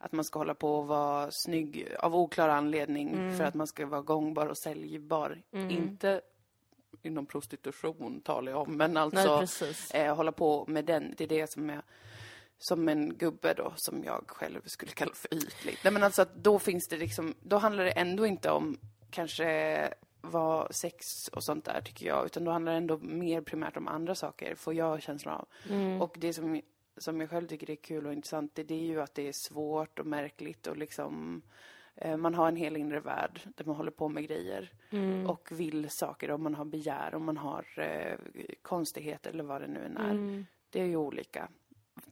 [0.00, 3.86] att man ska hålla på och vara snygg av oklar anledning för att man ska
[3.86, 5.42] vara gångbar och säljbar.
[5.52, 6.20] Inte
[7.02, 9.46] inom prostitution talar jag om, men alltså
[9.92, 11.14] Nej, eh, hålla på med den.
[11.16, 11.82] Det är det som är
[12.58, 15.78] som en gubbe då, som jag själv skulle kalla för ytlig.
[15.84, 18.78] Nej men alltså att då finns det liksom, då handlar det ändå inte om
[19.10, 23.76] kanske vad sex och sånt där tycker jag, utan då handlar det ändå mer primärt
[23.76, 25.48] om andra saker, får jag känslan av.
[26.02, 26.60] Och det som,
[26.96, 29.32] som jag själv tycker är kul och intressant, det, det är ju att det är
[29.32, 31.42] svårt och märkligt och liksom
[32.16, 35.26] man har en hel inre värld där man håller på med grejer Mm.
[35.30, 38.18] och vill saker och man har begär och man har eh,
[38.62, 40.10] konstigheter eller vad det nu än är.
[40.10, 40.46] Mm.
[40.70, 41.48] Det är ju olika,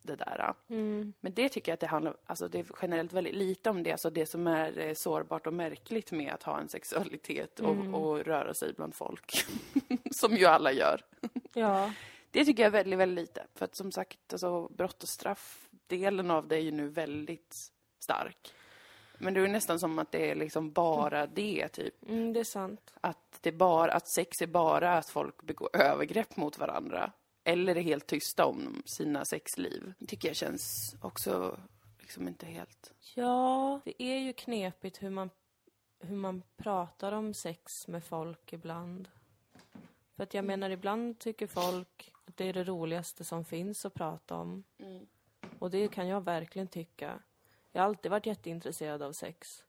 [0.02, 0.54] det där.
[0.68, 1.12] Mm.
[1.20, 3.92] Men det tycker jag att det handlar, alltså det är generellt väldigt lite om det,
[3.92, 7.94] alltså det som är eh, sårbart och märkligt med att ha en sexualitet och, Mm.
[7.94, 9.44] och röra sig bland folk.
[10.10, 11.00] som ju alla gör.
[11.54, 11.92] Ja.
[12.30, 13.46] Det tycker jag är väldigt, väldigt lite.
[13.54, 17.56] För att som sagt, alltså brott och straff-delen av det är ju nu väldigt
[18.00, 18.52] stark.
[19.18, 22.08] Men det är nästan som att det är liksom bara det, typ.
[22.08, 22.92] Mm, det är sant.
[23.00, 27.12] Att, det bara, att sex är bara att folk begår övergrepp mot varandra.
[27.44, 29.92] Eller är helt tysta om sina sexliv.
[29.98, 31.60] Det tycker jag känns också
[31.98, 32.92] liksom inte helt...
[33.14, 35.30] Ja, det är ju knepigt hur man,
[36.00, 39.08] hur man pratar om sex med folk ibland.
[40.16, 43.94] För att jag menar, ibland tycker folk att det är det roligaste som finns att
[43.94, 44.64] prata om.
[45.58, 47.18] Och det kan jag verkligen tycka.
[47.76, 49.64] Jag har alltid varit jätteintresserad av sex.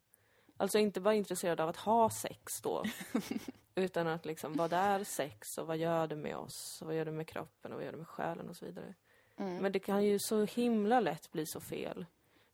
[0.58, 2.84] Alltså inte bara intresserad av att ha sex då.
[3.76, 6.82] utan att liksom, vad är sex och vad gör det med oss?
[6.82, 8.94] Och vad gör det med kroppen och vad gör det med själen och så vidare.
[9.36, 12.06] Men det kan ju så himla lätt bli så fel.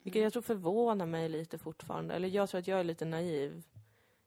[0.04, 2.14] Vilket jag tror förvånar mig lite fortfarande.
[2.14, 3.64] Eller jag tror att jag är lite naiv.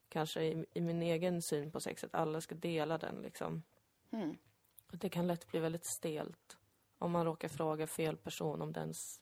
[0.08, 3.62] Kanske i, i min egen syn på sex, att alla ska dela den liksom.
[4.10, 4.36] Mm.
[4.90, 6.56] Det kan lätt bli väldigt stelt.
[6.98, 9.20] Om man råkar fråga fel person om dens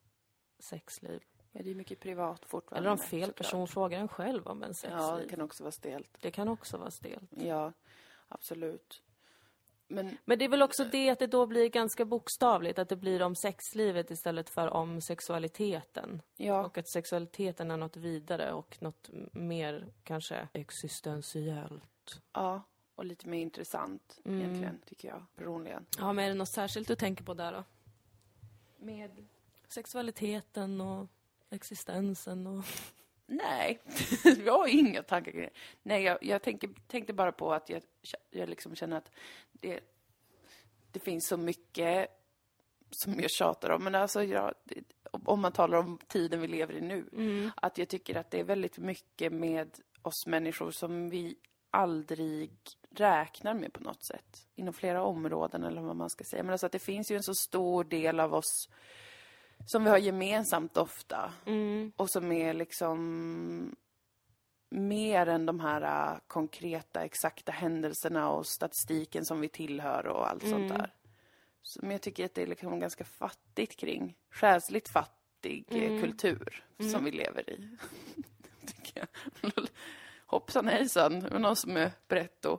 [0.59, 1.23] sexliv.
[1.57, 2.89] Ja, det är mycket privat fortfarande.
[2.89, 5.01] Eller om fel person frågar en själv om ens sexliv.
[5.03, 6.17] Ja, det kan också vara stelt.
[6.21, 7.31] det kan också vara stelt.
[7.31, 7.73] Ja,
[8.29, 9.03] absolut.
[9.89, 12.97] Men Men det är väl också det att det då blir ganska bokstavligt, att det
[12.97, 16.23] blir om sexlivet istället för om sexualiteten.
[16.37, 22.21] ja, Och att sexualiteten är något vidare och något mer kanske existentiellt.
[22.33, 22.63] ja,
[22.95, 24.41] och lite mer intressant Mm.
[24.41, 25.87] egentligen, tycker jag personligen.
[25.99, 27.65] Ja, men är det något särskilt du tänker på där då?
[28.77, 29.27] Med?
[29.69, 31.07] Sexualiteten och
[31.55, 32.65] existensen och...
[33.27, 33.81] Nej,
[34.45, 35.51] jag har inga tankar kring det.
[35.83, 37.83] Nej, jag, jag tänker, tänkte bara på att jag,
[38.31, 39.11] jag liksom känner att
[39.53, 39.81] det,
[40.91, 42.09] det finns så mycket
[42.91, 43.85] som jag tjatar om.
[43.85, 44.55] Men alltså, jag,
[45.13, 47.07] om man talar om tiden vi lever i nu.
[47.57, 51.37] Att jag tycker att det är väldigt mycket med oss människor som vi
[51.71, 52.51] aldrig
[52.91, 54.47] räknar med på något sätt.
[54.55, 56.43] Inom flera områden eller vad man ska säga.
[56.43, 58.69] Men alltså att det finns ju en så stor del av oss
[59.67, 61.33] som vi har gemensamt ofta.
[61.97, 63.77] Och som är liksom
[64.71, 70.49] mer än de här äh, konkreta, exakta händelserna och statistiken som vi tillhör och allt
[70.49, 70.93] sånt där.
[71.83, 77.05] Men jag tycker att det är liksom ganska fattigt kring, själsligt fattig eh, kultur som
[77.05, 77.69] vi lever i.
[78.67, 79.53] tycker jag.
[80.27, 82.59] Hoppsan hejsan, det var någon som är pretto.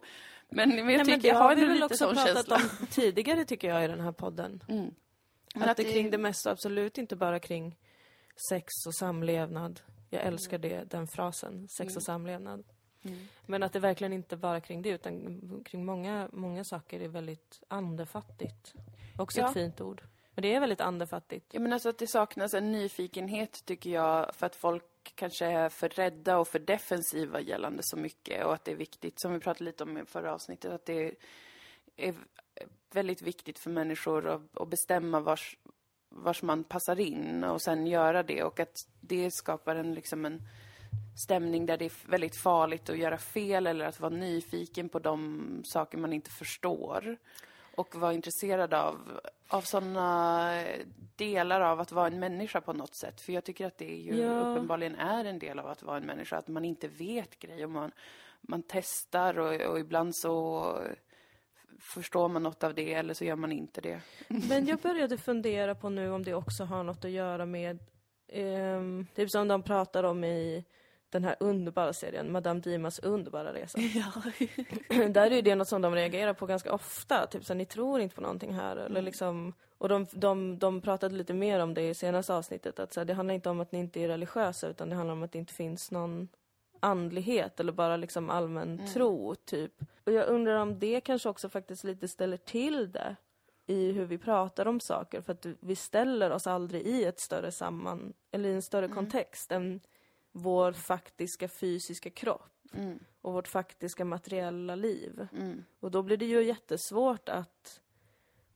[0.50, 2.16] Men, men jag Nej, men tycker det jag har har vi väl lite också sån
[2.16, 2.56] pratat känsla.
[2.56, 4.64] om tidigare tycker jag i den här podden.
[5.56, 7.76] Men att, det är kring det mesta, absolut inte bara kring
[8.50, 9.82] sex och samlevnad.
[10.10, 12.64] Jag älskar det, den frasen, sex och samlevnad.
[13.46, 17.64] Men att det verkligen inte bara kring det, utan kring många, många saker är väldigt
[17.68, 18.74] andefattigt.
[19.18, 19.48] Också Ja.
[19.48, 20.02] ett fint ord.
[20.36, 21.46] Men det är väldigt andefattigt.
[21.54, 24.84] Ja, men alltså att det saknas en nyfikenhet tycker jag för att folk
[25.16, 29.20] kanske är för rädda och för defensiva gällande så mycket och att det är viktigt,
[29.20, 31.16] som vi pratade lite om i förra avsnittet, att det är
[32.94, 35.58] väldigt viktigt för människor att, att bestämma vars,
[36.10, 40.42] vars man passar in och sen göra det och att det skapar en, liksom en
[41.26, 45.62] stämning där det är väldigt farligt att göra fel eller att vara nyfiken på de
[45.66, 47.18] saker man inte förstår
[47.76, 50.64] och vara intresserad av, av sådana
[51.16, 53.22] delar av att vara en människa på något sätt.
[53.22, 54.40] För jag tycker att det ju Ja.
[54.40, 57.68] uppenbarligen är en del av att vara en människa, att man inte vet grejer.
[57.68, 57.92] Man,
[58.42, 60.64] man testar och, och ibland så
[61.80, 64.02] förstår man något av det eller så gör man inte det.
[64.28, 67.80] Men jag började fundera på nu om det också har något att göra med,
[68.28, 70.66] ehm, typ som de pratar om i
[71.10, 73.78] den här underbara serien, Madame Dimas underbara resa.
[75.10, 78.16] Där är det något som de reagerar på ganska ofta, typ så ni tror inte
[78.16, 81.94] på någonting här eller liksom och de, de, de pratade lite mer om det i
[81.94, 84.96] senaste avsnittet, att så det handlar inte om att ni inte är religiösa utan det
[84.96, 86.28] handlar om att det inte finns någon
[86.86, 89.74] andlighet eller bara liksom allmän tro, typ.
[90.04, 93.16] Och jag undrar om det kanske också faktiskt lite ställer till det
[93.68, 97.52] i hur vi pratar om saker, för att vi ställer oss aldrig i ett större
[97.52, 99.80] samman, eller i en större kontext än
[100.32, 102.52] vår faktiska fysiska kropp
[103.22, 105.28] och vårt faktiska materiella liv.
[105.80, 107.82] Och då blir det ju jättesvårt att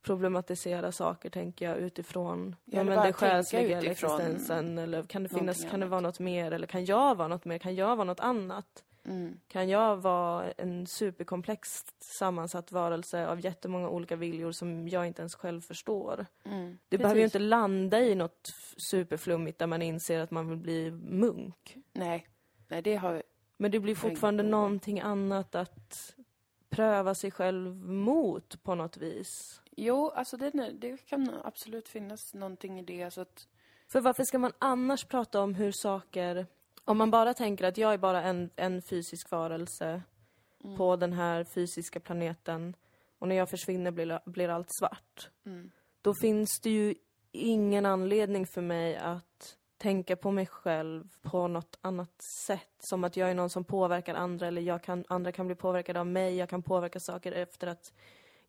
[0.09, 5.65] problematisera saker, tänker jag, utifrån Ja, men det själsliga eller existensen, eller kan det finnas,
[5.69, 8.19] kan det vara något mer, eller kan jag vara något mer, kan jag vara något
[8.19, 8.83] annat?
[9.05, 9.39] Mm.
[9.47, 15.35] kan jag vara en superkomplext sammansatt varelse av jättemånga olika viljor som jag inte ens
[15.35, 16.25] själv förstår.
[16.45, 16.77] Mm.
[16.89, 17.35] Det behöver ju Precis.
[17.35, 21.77] inte landa i något superflummigt där man inser att man vill bli munk.
[21.93, 22.27] Nej.
[22.67, 23.23] Nej, det har...
[23.57, 26.15] Men det blir fortfarande någonting annat att
[26.69, 29.61] pröva sig själv mot på något vis.
[29.77, 33.03] Jo, alltså det, det kan absolut finnas någonting i det.
[33.03, 33.47] Alltså att,
[33.87, 36.47] För varför ska man annars prata om hur saker...
[36.85, 40.01] Om man bara tänker att jag är bara en, en fysisk varelse
[40.63, 40.77] Mm.
[40.77, 42.75] på den här fysiska planeten
[43.19, 45.29] och när jag försvinner blir, blir allt svart.
[45.45, 45.71] mm.
[46.01, 46.95] Då finns det ju
[47.31, 52.69] ingen anledning för mig att tänka på mig själv på något annat sätt.
[52.79, 55.99] Som att jag är någon som påverkar andra eller jag kan, andra kan bli påverkade
[55.99, 56.35] av mig.
[56.35, 57.93] Jag kan påverka saker efter att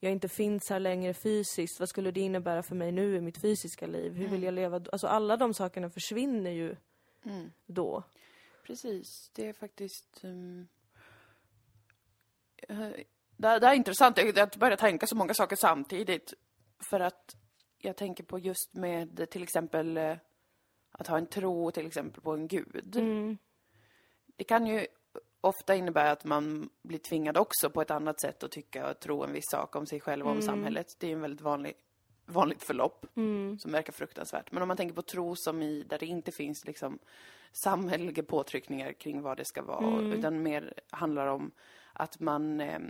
[0.00, 1.80] jag inte finns här längre fysiskt.
[1.80, 4.12] Vad skulle det innebära för mig nu i mitt fysiska liv?
[4.14, 4.76] Hur vill jag leva?
[4.92, 6.76] Alltså alla de sakerna försvinner ju
[7.24, 7.52] Mm.
[7.66, 8.02] då.
[8.66, 10.20] Precis, det är faktiskt...
[10.24, 10.68] Um,
[13.36, 16.34] det, det är intressant jag- att börja tänka så många saker samtidigt.
[16.80, 17.36] För att
[17.78, 20.16] jag tänker på just med till exempel eh,
[20.90, 22.96] att ha en tro till exempel på en gud.
[22.96, 23.38] Mm.
[24.36, 24.86] Det kan ju
[25.40, 29.24] ofta innebära att man blir tvingad också på ett annat sätt att tycka och tro
[29.24, 30.96] en viss sak om sig själv och om samhället.
[30.98, 31.74] Det är en väldigt vanlig,
[32.26, 33.58] vanligt förlopp Mm.
[33.58, 34.52] som verkar fruktansvärt.
[34.52, 36.98] Men om man tänker på tro som i, där det inte finns liksom
[37.52, 41.50] samhälleliga påtryckningar kring vad det ska vara, utan mer handlar om
[41.92, 42.80] att man eh,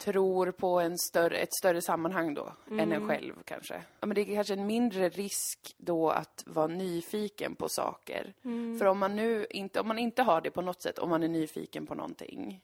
[0.00, 3.82] tror på en större, ett större sammanhang då, än en själv kanske.
[4.00, 8.34] Ja, men det är kanske en mindre risk då att vara nyfiken på saker.
[8.78, 11.22] För om man nu inte, om man inte har det på något sätt, om man
[11.22, 12.62] är nyfiken på någonting,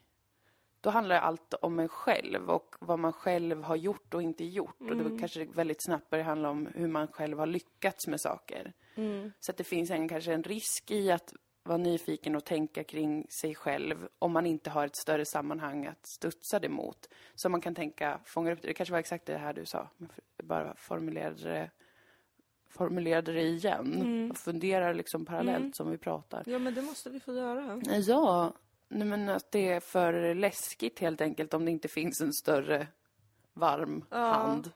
[0.81, 4.81] då handlar allt om en själv och vad man själv har gjort och inte gjort.
[4.81, 8.20] Och då kanske det väldigt snabbt börjar handla om hur man själv har lyckats med
[8.20, 8.72] saker.
[9.40, 11.33] Så att det finns en, kanske en risk i att
[11.66, 16.07] vara nyfiken och tänka kring sig själv om man inte har ett större sammanhang att
[16.07, 17.09] studsa det mot.
[17.35, 18.68] Så man kan tänka, fånga upp det.
[18.68, 20.11] Det kanske var exakt det här du sa, men
[20.42, 21.70] bara formulerade det,
[22.68, 24.31] formulerade det igen.
[24.31, 26.42] Och funderar liksom parallellt som vi pratar.
[26.46, 27.83] Ja, men det måste vi få göra.
[27.85, 28.52] Ja,
[28.88, 32.87] nej men att det är för läskigt helt enkelt om det inte finns en större
[33.52, 34.72] varm hand.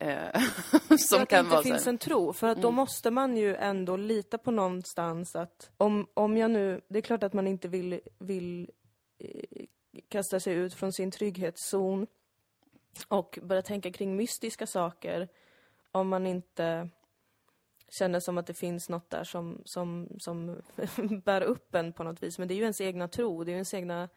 [0.00, 0.42] Eh,
[0.98, 2.32] som att kan det vara inte finns en tro.
[2.32, 6.80] För att då måste man ju ändå lita på någonstans att om, om jag nu,
[6.88, 8.70] det är klart att man inte vill, vill
[9.18, 9.64] eh,
[10.08, 12.06] kasta sig ut från sin trygghetszon
[13.08, 15.28] och börja tänka kring mystiska saker
[15.92, 16.88] om man inte
[17.88, 20.62] känner som att det finns något där som, som, som
[21.24, 22.38] bär upp en på något vis.
[22.38, 24.08] Men det är ju ens egna tro, det är ju ens egna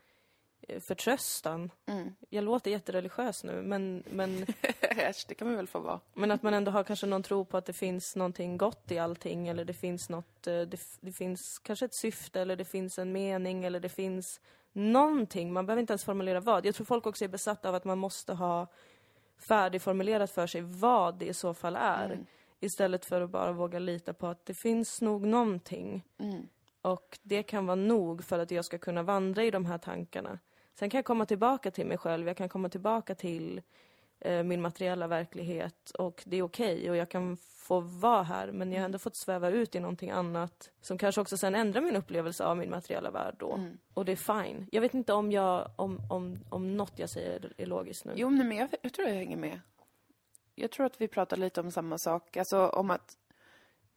[0.79, 1.71] förtröstan.
[1.85, 2.15] Mm.
[2.29, 4.45] Jag låter jättereligiös nu, men, men
[4.81, 5.99] Äsch, det kan man väl få vara.
[6.13, 8.99] men att man ändå har kanske någon tro på att det finns någonting gott i
[8.99, 12.99] allting eller det finns något, eh, det, det finns kanske ett syfte eller det finns
[12.99, 14.41] en mening eller det finns
[14.73, 15.53] någonting.
[15.53, 16.65] Man behöver inte ens formulera vad.
[16.65, 18.67] Jag tror folk också är besatta av att man måste ha
[19.37, 22.25] färdigformulerat för sig vad det i så fall är.
[22.59, 26.03] Istället för att bara våga lita på att det finns nog någonting.
[26.19, 26.47] Mm.
[26.81, 30.39] Och det kan vara nog för att jag ska kunna vandra i de här tankarna.
[30.75, 33.61] Sen kan jag komma tillbaka till mig själv, jag kan komma tillbaka till
[34.19, 38.71] eh, min materiella verklighet och det är okej och jag kan få vara här men
[38.71, 41.95] jag har ändå fått sväva ut i någonting annat som kanske också sen ändrar min
[41.95, 43.59] upplevelse av min materiella värld då.
[43.93, 44.67] Och det är fine.
[44.71, 48.13] Jag vet inte om jag, om, om, om något jag säger är logiskt nu.
[48.15, 49.59] Jo, men jag, jag tror jag hänger med.
[50.55, 52.37] Jag tror att vi pratar lite om samma sak.
[52.37, 53.17] Alltså om att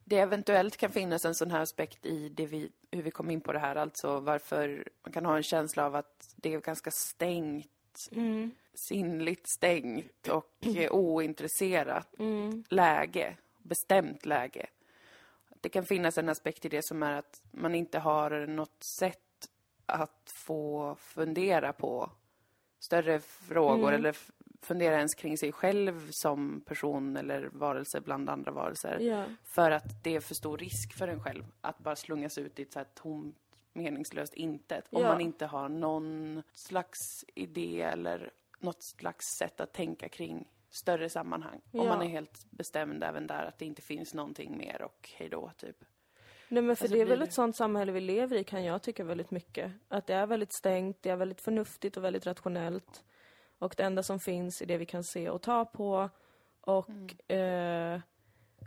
[0.09, 3.41] det eventuellt kan finnas en sån här aspekt i det vi, hur vi kom in
[3.41, 3.75] på det här.
[3.75, 7.67] Alltså varför man kan ha en känsla av att det är ganska stängt,
[8.11, 8.51] Mm.
[8.73, 12.63] sinnligt stängt och eh, ointresserat Mm.
[12.69, 14.65] läge, bestämt läge.
[15.61, 19.49] Det kan finnas en aspekt i det som är att man inte har något sätt
[19.85, 22.11] att få fundera på
[22.79, 28.51] större frågor eller f- fundera ens kring sig själv som person eller varelse bland andra
[28.51, 28.99] varelser.
[28.99, 29.23] Ja.
[29.43, 32.61] För att det är för stor risk för en själv att bara slungas ut i
[32.61, 33.35] ett så här tomt,
[33.73, 34.85] meningslöst intet.
[34.89, 35.07] Om Ja.
[35.07, 41.61] man inte har någon slags idé eller något slags sätt att tänka kring större sammanhang.
[41.71, 41.83] Om Ja.
[41.83, 45.51] man är helt bestämd även där att det inte finns någonting mer och hej då,
[45.57, 45.77] typ.
[46.51, 48.63] Nej men för Alltså det är väl det- ett sånt samhälle vi lever i kan
[48.63, 49.71] jag tycka väldigt mycket.
[49.87, 53.03] Att det är väldigt stängt, det är väldigt förnuftigt och väldigt rationellt.
[53.59, 56.09] Och det enda som finns är det vi kan se och ta på.
[56.61, 57.99] Och eh,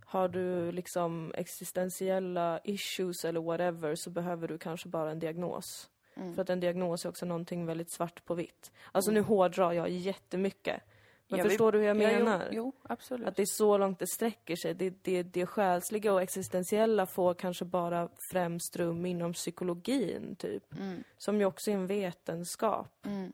[0.06, 5.88] har du liksom existentiella issues eller whatever så behöver du kanske bara en diagnos.
[6.34, 8.72] För att en diagnos är också någonting väldigt svart på vitt.
[8.92, 10.80] Alltså nu hårdrar jag jättemycket.
[11.28, 12.48] Men Ja, vi- förstår du hur jag Ja, jo, menar?
[12.52, 13.28] Jo, absolut.
[13.28, 14.74] Att det är så långt det sträcker sig.
[14.74, 20.72] Det, det, det själsliga och existentiella får kanske bara främst rum inom psykologin, typ.
[20.78, 21.04] Mm.
[21.18, 23.06] Som ju också är en vetenskap.
[23.06, 23.32] Mm.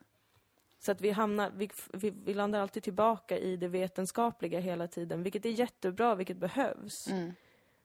[0.79, 5.23] Så att vi hamnar, vi, vi, vi landar alltid tillbaka i det vetenskapliga hela tiden,
[5.23, 7.07] vilket är jättebra, vilket behövs.
[7.07, 7.33] Mm.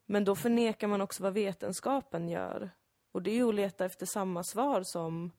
[0.06, 2.72] Men då förnekar man också vad vetenskapen gör.
[3.12, 5.32] Och det är ju att leta efter samma svar som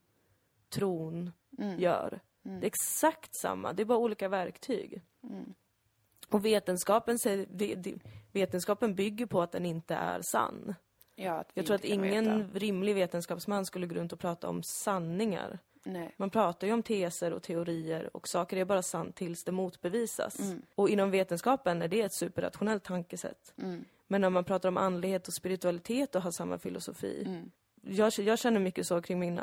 [0.68, 1.80] tron Mm.
[1.80, 2.20] gör.
[2.44, 2.60] Mm.
[2.60, 5.02] Det är exakt samma, det är bara olika verktyg.
[5.22, 5.54] Mm.
[6.28, 7.18] Och vetenskapen,
[8.32, 10.74] vetenskapen bygger på att den inte är sann.
[11.14, 12.58] Ja, Jag tror att ingen veta.
[12.58, 15.58] rimlig vetenskapsman skulle gå runt och prata om sanningar.
[15.84, 16.14] Nej.
[16.16, 20.38] Man pratar ju om teser och teorier och saker är bara sant tills det motbevisas.
[20.40, 20.62] Mm.
[20.74, 23.52] Och inom vetenskapen är det ett superrationellt tankesätt.
[23.62, 23.84] Mm.
[24.06, 27.22] Men när man pratar om andlighet och spiritualitet och har samma filosofi.
[27.26, 27.50] Mm.
[27.86, 29.40] Jag, jag känner mycket så kring min,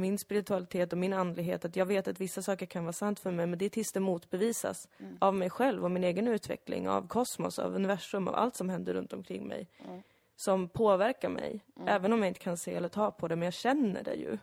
[0.00, 3.30] min spiritualitet och min andlighet att jag vet att vissa saker kan vara sant för
[3.30, 5.16] mig men det är tills det motbevisas Mm.
[5.20, 8.94] av mig själv, av min egen utveckling, av kosmos, av universum, av allt som händer
[8.94, 9.68] runt omkring mig.
[9.84, 10.02] Mm.
[10.36, 11.60] Som påverkar mig.
[11.86, 14.38] Även om jag inte kan se eller ta på det, men jag känner det ju.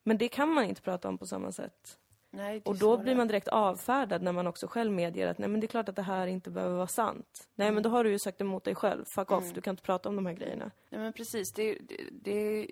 [0.00, 0.04] Mm.
[0.04, 1.96] Men det kan man inte prata om på samma sätt.
[2.32, 5.60] Nej, Och då blir man direkt avfärdad när man också själv medger att nej men
[5.60, 7.48] det är klart att det här inte behöver vara sant.
[7.54, 9.04] Nej men då har du ju sagt emot dig själv.
[9.14, 10.70] Fuck off, du kan inte prata om de här grejerna.
[10.90, 11.52] Nej, men precis.
[11.52, 12.66] Det, är- det, det,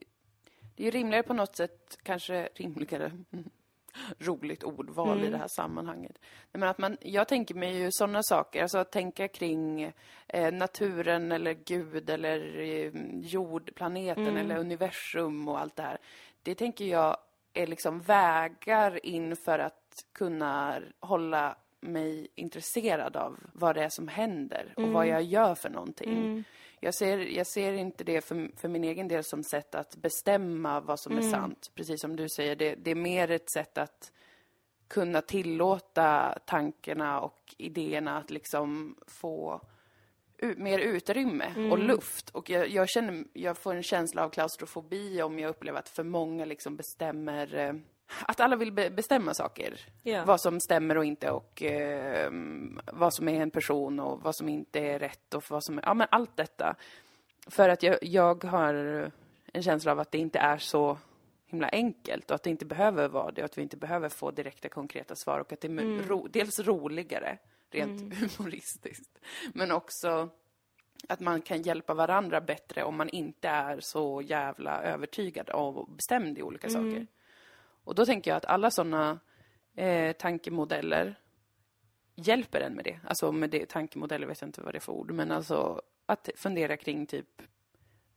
[0.77, 3.51] det är ju rimligare på något sätt, kanske rimligare, mm,
[4.19, 5.33] roligt ordval i Mm.
[5.33, 6.19] det här sammanhanget.
[6.53, 9.93] Nej, men att man, jag tänker mig ju sådana saker, alltså att tänka kring
[10.27, 14.37] eh, naturen eller Gud eller eh, jord, planeten Mm.
[14.37, 15.99] eller universum och allt det här.
[16.49, 17.17] Det tänker jag
[17.53, 24.09] är liksom vägar in för att kunna hålla mig intresserad av vad det är som
[24.09, 26.45] händer och vad jag gör för någonting.
[26.81, 30.81] Jag ser, jag ser inte det för, för min egen del som sätt att bestämma
[30.81, 31.71] vad som är sant.
[31.75, 34.13] Precis som du säger, det, det är mer ett sätt att
[34.89, 39.61] kunna tillåta tankarna och idéerna att liksom få
[40.57, 42.31] mer utrymme och luft.
[42.31, 46.05] Och jag, jag känner, jag får en känsla av klaustrofobi om jag upplever att för
[46.05, 47.75] många liksom bestämmer eh,
[48.27, 49.81] att alla vill be- bestämma saker.
[50.03, 50.25] Ja.
[50.25, 52.31] Vad som stämmer och inte och eh,
[52.93, 55.83] vad som är en person och vad som inte är rätt och vad som är,
[55.87, 56.77] ja men allt detta.
[57.47, 58.75] För att jag, jag har
[59.53, 60.99] en känsla av att det inte är så
[61.47, 64.31] himla enkelt och att det inte behöver vara det och att vi inte behöver få
[64.31, 66.03] direkta konkreta svar och att det är Mm.
[66.03, 67.39] ro, dels roligare,
[67.75, 69.19] rent humoristiskt,
[69.55, 70.29] men också
[71.09, 76.39] att man kan hjälpa varandra bättre om man inte är så jävla övertygad och bestämd
[76.39, 76.91] i olika Mm.
[76.93, 77.07] saker.
[77.85, 79.21] Och då tänker jag att alla sådana
[79.75, 81.15] eh, tankemodeller
[82.15, 83.01] hjälper en med det.
[83.05, 86.29] Alltså med det, tankemodeller vet jag inte vad det är för ord, men alltså att
[86.37, 87.43] fundera kring typ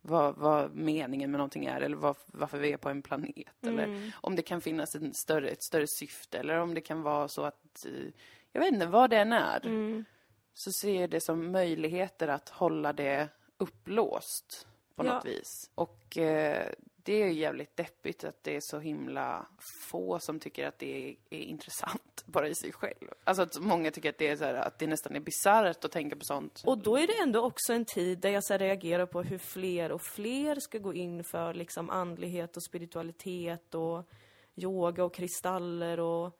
[0.01, 3.47] vad, vad meningen med någonting är eller vad, varför vi är på en planet.
[3.61, 7.27] Eller om det kan finnas en större, ett större syfte eller om det kan vara
[7.27, 8.11] så att, eh,
[8.51, 9.65] jag vet inte, vad det än är.
[9.65, 10.05] Mm.
[10.53, 15.13] Så ser jag det som möjligheter att hålla det upplåst på Ja.
[15.13, 15.69] något vis.
[15.75, 16.71] Och eh,
[17.03, 19.47] det är ju jävligt deppigt att det är så himla
[19.91, 23.07] få som tycker att det är, är intressant bara i sig själv.
[23.23, 25.91] Alltså att många tycker att det är så här, att det nästan är bisarrt att
[25.91, 26.61] tänka på sånt.
[26.65, 29.91] Och då är det ändå också en tid där jag så reagerar på hur fler
[29.91, 34.09] och fler ska gå in för liksom andlighet och spiritualitet och
[34.55, 36.37] yoga och kristaller och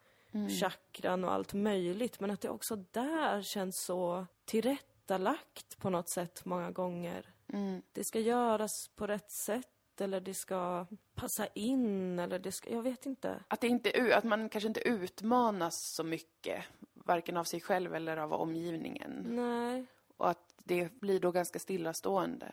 [0.59, 2.19] chakran och allt möjligt.
[2.19, 7.33] Men att det också där känns så tillrättalagt på något sätt många gånger.
[7.53, 7.81] Mm.
[7.91, 9.67] Det ska göras på rätt sätt
[10.01, 13.43] eller det ska passa in eller det ska, jag vet inte.
[13.47, 16.63] Att, det inte, att man kanske inte utmanas så mycket,
[16.93, 19.25] varken av sig själv eller av omgivningen.
[19.29, 19.85] Nej.
[20.17, 22.51] Och att det blir då ganska stillastående.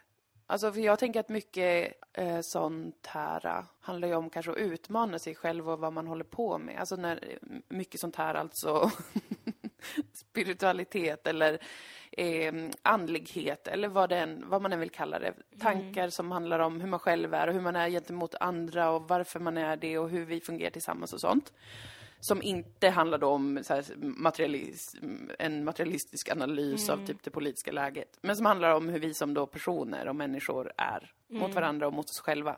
[0.51, 4.59] Alltså, för jag tänker att mycket eh, sånt här eh, handlar ju om kanske att
[4.59, 6.79] utmana sig själv och vad man håller på med.
[6.79, 8.91] Alltså när, mycket sånt här alltså
[10.13, 11.59] spiritualitet eller
[12.13, 15.33] eh, andlighet eller vad, den, vad man än vill kalla det.
[15.61, 19.09] Tankar som handlar om hur man själv är och hur man är gentemot andra och
[19.09, 21.53] varför man är det och hur vi fungerar tillsammans och sånt.
[22.21, 25.07] Som inte handlar då om så här, materialism,
[25.39, 28.19] en materialistisk analys av typ det politiska läget.
[28.21, 31.93] Men som handlar om hur vi som då personer och människor är mot varandra och
[31.93, 32.57] mot oss själva.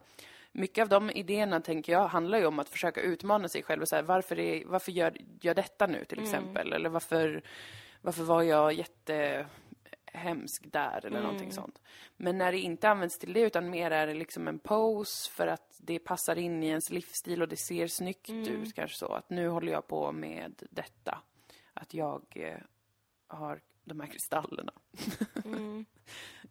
[0.52, 3.88] Mycket av de idéerna, tänker jag, handlar ju om att försöka utmana sig själv och
[3.88, 6.72] säga varför, är, varför gör jag detta nu till exempel?
[6.72, 7.42] Eller varför,
[8.02, 8.72] varför var jag
[10.10, 11.80] jättehemsk där eller någonting sånt.
[12.16, 15.46] Men när det inte används till det utan mer är det liksom en pose för
[15.46, 19.12] att det passar in i ens livsstil och det ser snyggt ut kanske så.
[19.12, 21.22] Att nu håller jag på med detta.
[21.74, 22.58] Att jag eh,
[23.26, 24.72] har de här kristallerna.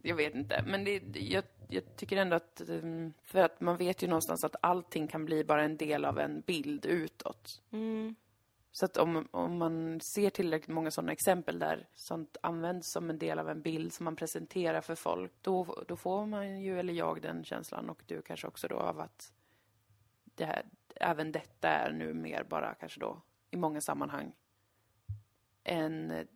[0.02, 4.04] jag vet inte, men det, jag, jag tycker ändå att, um, för att man vet
[4.04, 7.62] ju någonstans att allting kan bli bara en del av en bild utåt.
[7.72, 8.16] Mm.
[8.72, 13.20] Så att om, om man ser tillräckligt många sådana exempel där sånt används som en
[13.20, 16.94] del av en bild som man presenterar för folk, då, då får man ju, eller
[16.94, 19.34] jag, den känslan och du kanske också då av att
[20.24, 20.66] det här,
[20.96, 24.34] även detta är nu mer bara kanske då i många sammanhang
[25.64, 26.28] en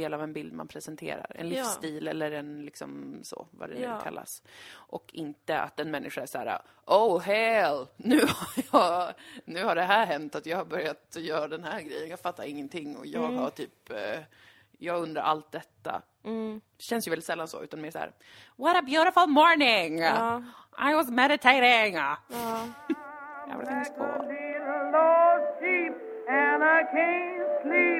[0.00, 1.26] del av en bild man presenterar.
[1.34, 1.56] En Ja.
[1.56, 4.00] livsstil eller en liksom så, vad det nu Ja.
[4.00, 4.42] kallas.
[4.72, 9.74] Och inte att en människa är så här, oh hell, nu har, jag, nu har
[9.74, 12.10] det här hänt att jag har börjat göra den här grejen.
[12.10, 13.36] Jag fattar ingenting och jag Mm.
[13.38, 14.20] har typ, eh,
[14.78, 16.02] jag undrar allt detta.
[16.24, 16.60] Mm.
[16.76, 18.12] Det känns ju väldigt sällan så, utan mer så här,
[18.56, 19.98] what a beautiful morning!
[19.98, 20.42] Ja.
[20.90, 21.94] I was meditating!
[21.94, 22.16] Ja.
[23.48, 24.32] Everything's a cool.
[26.28, 27.95] and I can't sleep,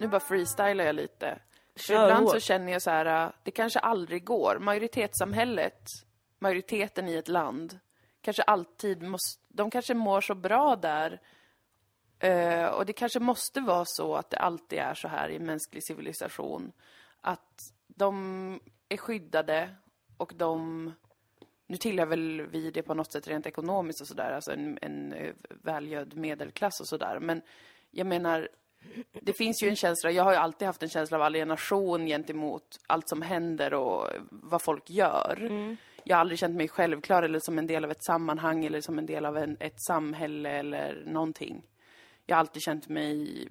[0.00, 1.38] Nu bara freestylar jag lite.
[1.76, 4.58] För Kör ibland så känner jag så här, äh, det kanske aldrig går.
[4.58, 5.82] Majoritetssamhället,
[6.38, 7.78] majoriteten i ett land,
[8.20, 11.20] kanske alltid måste, de kanske mår så bra där.
[12.18, 15.84] Eh, och det kanske måste vara så att det alltid är så här i mänsklig
[15.84, 16.72] civilisation.
[17.20, 19.74] Att de är skyddade
[20.16, 20.92] och de
[21.66, 25.12] nu tillhör väl vi det på något sätt rent ekonomiskt och sådär, alltså en, en
[25.12, 27.18] eh, välgödd medelklass och sådär.
[27.20, 27.42] Men
[27.90, 28.48] jag menar,
[29.20, 32.78] det finns ju en känsla, jag har ju alltid haft en känsla av alienation gentemot
[32.86, 35.50] allt som händer och vad folk gör.
[36.04, 38.98] Jag har aldrig känt mig självklar eller som en del av ett sammanhang eller som
[38.98, 41.62] en del av en, ett samhälle eller någonting.
[42.26, 43.48] Jag har alltid känt mig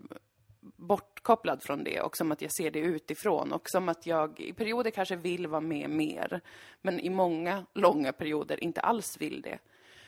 [0.61, 4.53] bortkopplad från det och som att jag ser det utifrån och som att jag i
[4.53, 6.41] perioder kanske vill vara med mer
[6.81, 9.59] men i många långa perioder inte alls vill det.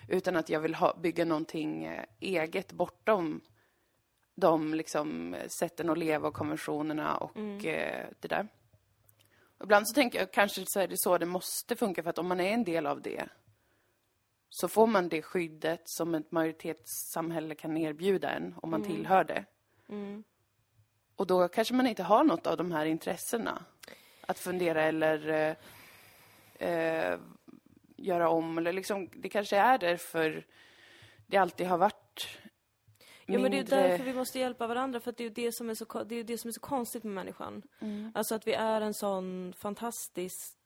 [0.07, 3.41] Utan att jag vill ha, bygga någonting eh, eget bortom
[4.35, 8.47] de liksom eh, sätten att leva och konventionerna och eh, det där.
[9.57, 12.17] Och ibland så tänker jag kanske så är det så det måste funka för att
[12.17, 13.27] om man är en del av det
[14.49, 19.45] så får man det skyddet som ett majoritetssamhälle kan erbjuda en om man tillhör det.
[21.15, 23.65] Och då kanske man inte har något av de här intressena
[24.21, 25.55] att fundera eller eh,
[26.69, 27.19] eh,
[27.97, 30.45] göra om eller liksom, det kanske är därför
[31.27, 32.00] det alltid har varit
[33.33, 35.51] Ja, men det är därför vi måste hjälpa varandra, för att det är ju det
[35.51, 37.61] som är så, det är det som är så konstigt med människan.
[38.13, 40.57] Alltså att vi är en sån fantastiskt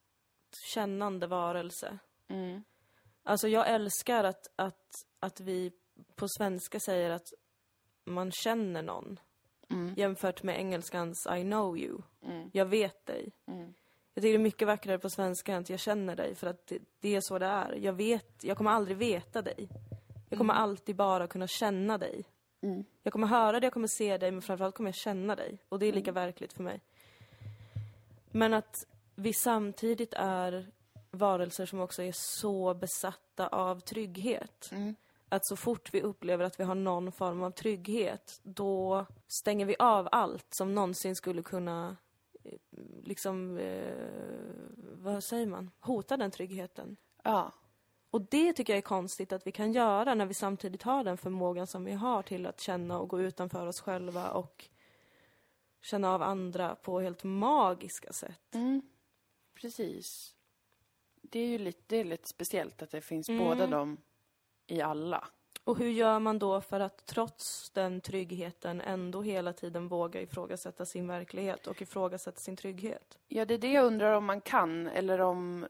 [0.73, 1.97] kännande varelse.
[2.27, 2.63] Mm.
[3.23, 5.71] Alltså jag älskar att, att, att vi
[6.15, 7.33] på svenska säger att
[8.05, 9.19] man känner någon.
[9.95, 12.01] Jämfört med engelskans I know you.
[12.51, 13.31] Jag vet dig.
[14.13, 16.67] Jag tycker det är mycket vackrare på svenska än att jag känner dig, för att
[16.67, 17.73] det, det är så det är.
[17.73, 19.69] Jag vet, jag kommer aldrig veta dig.
[20.29, 22.25] Jag kommer alltid bara kunna känna dig.
[23.03, 25.57] Jag kommer höra dig, jag kommer se dig, men framförallt kommer jag känna dig.
[25.69, 26.81] Och det är lika verkligt för mig.
[28.31, 30.71] Men att vi samtidigt är
[31.11, 34.71] varelser som också är så besatta av trygghet.
[35.29, 39.75] Att så fort vi upplever att vi har någon form av trygghet, då stänger vi
[39.79, 41.97] av allt som någonsin skulle kunna,
[42.43, 42.59] eh,
[43.03, 43.93] liksom, eh,
[44.93, 46.97] vad säger man, hota den tryggheten.
[47.23, 47.51] Ja.
[48.15, 51.17] Och det tycker jag är konstigt att vi kan göra när vi samtidigt har den
[51.17, 54.69] förmågan som vi har till att känna och gå utanför oss själva och
[55.81, 58.55] känna av andra på helt magiska sätt.
[59.61, 60.35] Precis.
[61.21, 63.45] Det är ju lite, det är lite speciellt att det finns Mm.
[63.45, 63.97] båda dem
[64.67, 65.27] i alla.
[65.63, 70.85] Och hur gör man då för att trots den tryggheten ändå hela tiden våga ifrågasätta
[70.85, 73.17] sin verklighet och ifrågasätta sin trygghet?
[73.27, 75.67] Ja, det är det jag undrar om man kan eller om,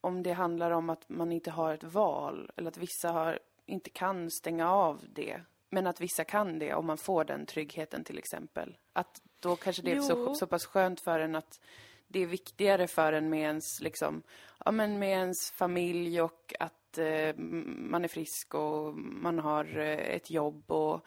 [0.00, 3.90] om det handlar om att man inte har ett val eller att vissa har, inte
[3.90, 5.40] kan stänga av det.
[5.70, 8.76] Men att vissa kan det om man får den tryggheten till exempel.
[8.92, 11.60] Att då kanske det är så, så pass skönt för en att
[12.08, 14.22] det är viktigare för en med ens, liksom,
[14.64, 20.14] ja, men med ens familj och att eh, man är frisk och man har eh,
[20.16, 21.06] ett jobb och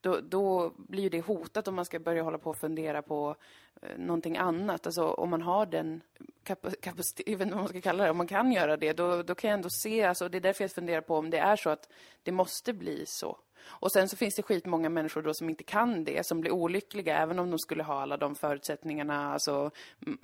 [0.00, 3.36] då, då blir ju det hotat om man ska börja hålla på och fundera på
[3.82, 4.86] eh, någonting annat.
[4.86, 6.00] Alltså om man har den
[6.44, 8.92] kapa- kapacitet, jag vet inte vad man ska kalla det, om man kan göra det,
[8.92, 11.38] då, då kan jag ändå se, alltså det är därför jag funderar på om det
[11.38, 11.88] är så att
[12.22, 13.38] det måste bli så.
[13.64, 17.18] Och sen så finns det skitmånga människor då som inte kan det, som blir olyckliga
[17.18, 19.70] även om de skulle ha alla de förutsättningarna, alltså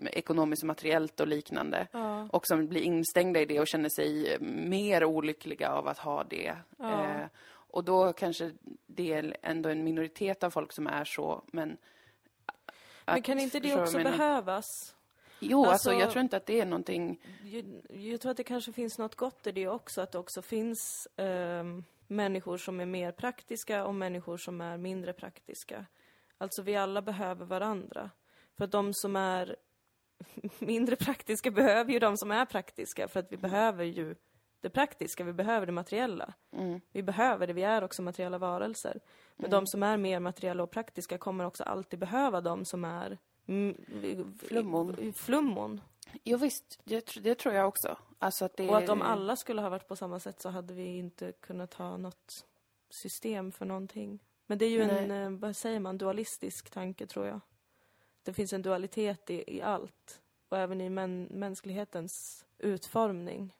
[0.02, 1.86] ekonomiskt och materiellt och liknande.
[2.30, 6.24] Och som blir instängda i det och känner sig eh, mer olyckliga av att ha
[6.24, 6.54] det.
[6.80, 7.26] Eh,
[7.76, 8.52] och då kanske
[8.86, 11.68] det är ändå en minoritet av folk som är så, men...
[11.68, 11.78] Men
[13.18, 14.10] att- kan inte det också menar?
[14.10, 14.64] behövas?
[15.40, 17.22] Jo, alltså, Alltså- jag tror inte att det är någonting...
[17.44, 20.42] Jag, jag tror att det kanske finns något gott i det också, att det också
[20.42, 25.86] finns ehm, människor som är mer praktiska och människor som är mindre praktiska.
[26.38, 28.10] Alltså vi alla behöver varandra.
[28.56, 29.56] För att de som är
[30.58, 34.14] mindre praktiska behöver ju de som är praktiska, för att vi behöver ju
[34.66, 36.34] det praktiska, vi behöver det materiella.
[36.52, 36.80] Mm.
[36.92, 39.00] Vi behöver det, vi är också materiella varelser.
[39.36, 43.18] Men de som är mer materiella och praktiska kommer också alltid behöva de som är
[43.46, 43.74] mm,
[44.38, 45.12] Flummon.
[45.12, 45.80] flummon.
[46.24, 47.96] Jo visst, det, det tror jag också.
[48.18, 50.74] Alltså att det Och att om alla skulle ha varit på samma sätt så hade
[50.74, 52.46] vi inte kunnat ha något
[52.90, 54.18] system för någonting.
[54.46, 55.22] Men det är ju en, Nej.
[55.22, 57.40] eh, vad säger man, dualistisk tanke tror jag.
[58.22, 60.20] Det finns en dualitet i, i allt.
[60.48, 63.54] Och även i män, mänsklighetens utformning.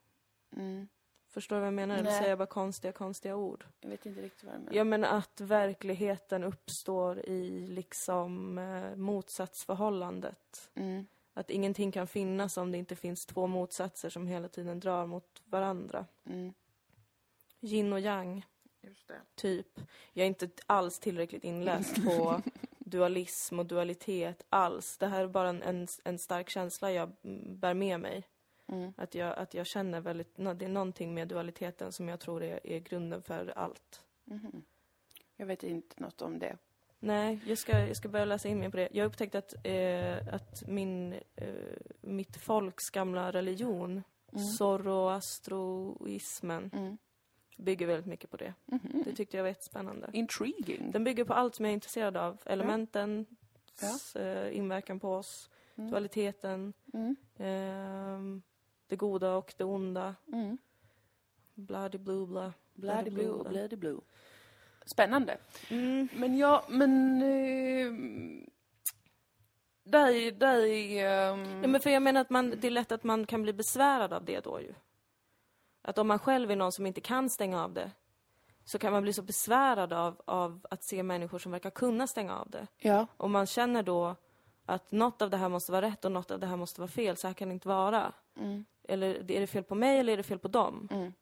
[0.57, 0.88] Mm.
[1.37, 1.97] Förstår du vad jag menar?
[1.99, 3.64] Eller säger jag bara konstiga, konstiga ord?
[3.80, 4.74] Jag vet inte riktigt vad du menar.
[4.74, 10.70] Jag menar att verkligheten uppstår i liksom eh, motsatsförhållandet.
[10.74, 11.07] Mm.
[11.34, 15.43] Att ingenting kan finnas om det inte finns två motsatser som hela tiden drar mot
[15.45, 16.07] varandra.
[16.26, 16.55] Mm.
[17.61, 18.47] Yin och yang,
[19.34, 19.80] typ.
[20.12, 22.43] Jag är inte alls tillräckligt inläst på
[22.78, 24.99] dualism och dualitet alls.
[24.99, 28.24] Det här är bara en, en, en stark känsla jag mm, bär med mig.
[28.68, 28.92] Mm.
[28.96, 32.66] Att jag, att jag känner väldigt, det är någonting med dualiteten som jag tror är,
[32.66, 34.02] är grunden för allt.
[34.24, 34.62] Mhm.
[35.36, 36.56] Jag vet inte något om det.
[36.98, 38.88] Nej, jag ska, jag ska börja läsa in mig på det.
[38.92, 41.54] Jag har upptäckt att, eh, att min, eh,
[42.00, 44.02] mitt folks gamla religion,
[44.58, 46.98] zoroastroismen, Mm.
[47.56, 48.54] bygger väldigt mycket på det.
[48.64, 49.02] Mhm.
[49.04, 50.10] Det tyckte jag var jättespännande.
[50.12, 50.90] Intriguing.
[50.90, 52.38] Den bygger på allt som jag är intresserad av.
[52.44, 53.26] Elementen,
[53.80, 54.20] Ja.
[54.20, 55.90] eh, inverkan på oss, Mm.
[55.90, 57.16] dualiteten, Mm.
[58.89, 60.59] Det goda och det onda, Mm.
[61.55, 62.53] bloody blue bla.
[62.74, 64.01] Bloody blue bloody blue.
[64.87, 65.39] Spännande.
[65.70, 66.09] Mm.
[66.14, 67.22] Men ja, men...
[67.22, 67.93] Eh,
[69.84, 73.26] där, där ehm, Ja, men för jag menar att man, det är lätt att man
[73.26, 74.74] kan bli besvärad av det då ju.
[75.82, 77.91] Att om man själv är någon som inte kan stänga av det,
[78.64, 82.39] så kan man bli så besvärad av, av att se människor som verkar kunna stänga
[82.39, 82.66] av det.
[82.78, 83.07] Ja.
[83.16, 84.16] Och man känner då
[84.66, 86.89] att något av det här måste vara rätt och något av det här måste vara
[86.91, 88.12] fel, så här kan det inte vara.
[88.37, 88.64] Mm.
[88.89, 90.89] Eller är det fel på mig eller är det fel på dem?
[90.91, 91.12] Mm.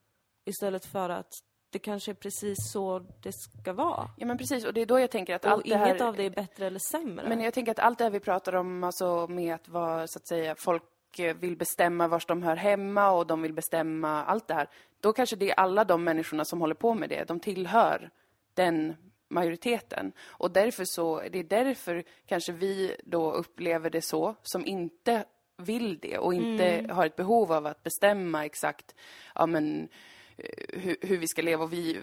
[0.45, 1.33] Istället för att
[1.75, 4.11] det kanske är precis så det ska vara.
[4.17, 4.65] ja, men precis.
[4.65, 6.03] Och det är då jag tänker att Och allt det inget här...
[6.03, 7.29] av det är bättre eller sämre.
[7.29, 10.19] Men jag tänker att allt det här vi pratar om, alltså med att vara, så
[10.19, 14.49] att säga, folk eh, vill bestämma vars de hör hemma och de vill bestämma allt
[14.49, 14.69] det här.
[15.01, 18.11] Då kanske det är alla de människorna som håller på med det, de tillhör
[18.55, 18.97] den
[19.29, 20.12] majoriteten.
[20.27, 25.25] Och därför så, det är därför kanske vi då upplever det så, som inte
[25.57, 28.95] vill det och inte har ett behov av att bestämma exakt,
[29.35, 29.89] ja men,
[30.37, 32.01] eh, hur, hur vi ska leva och vi,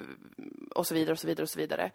[0.75, 1.91] och så vidare och så vidare och så vidare.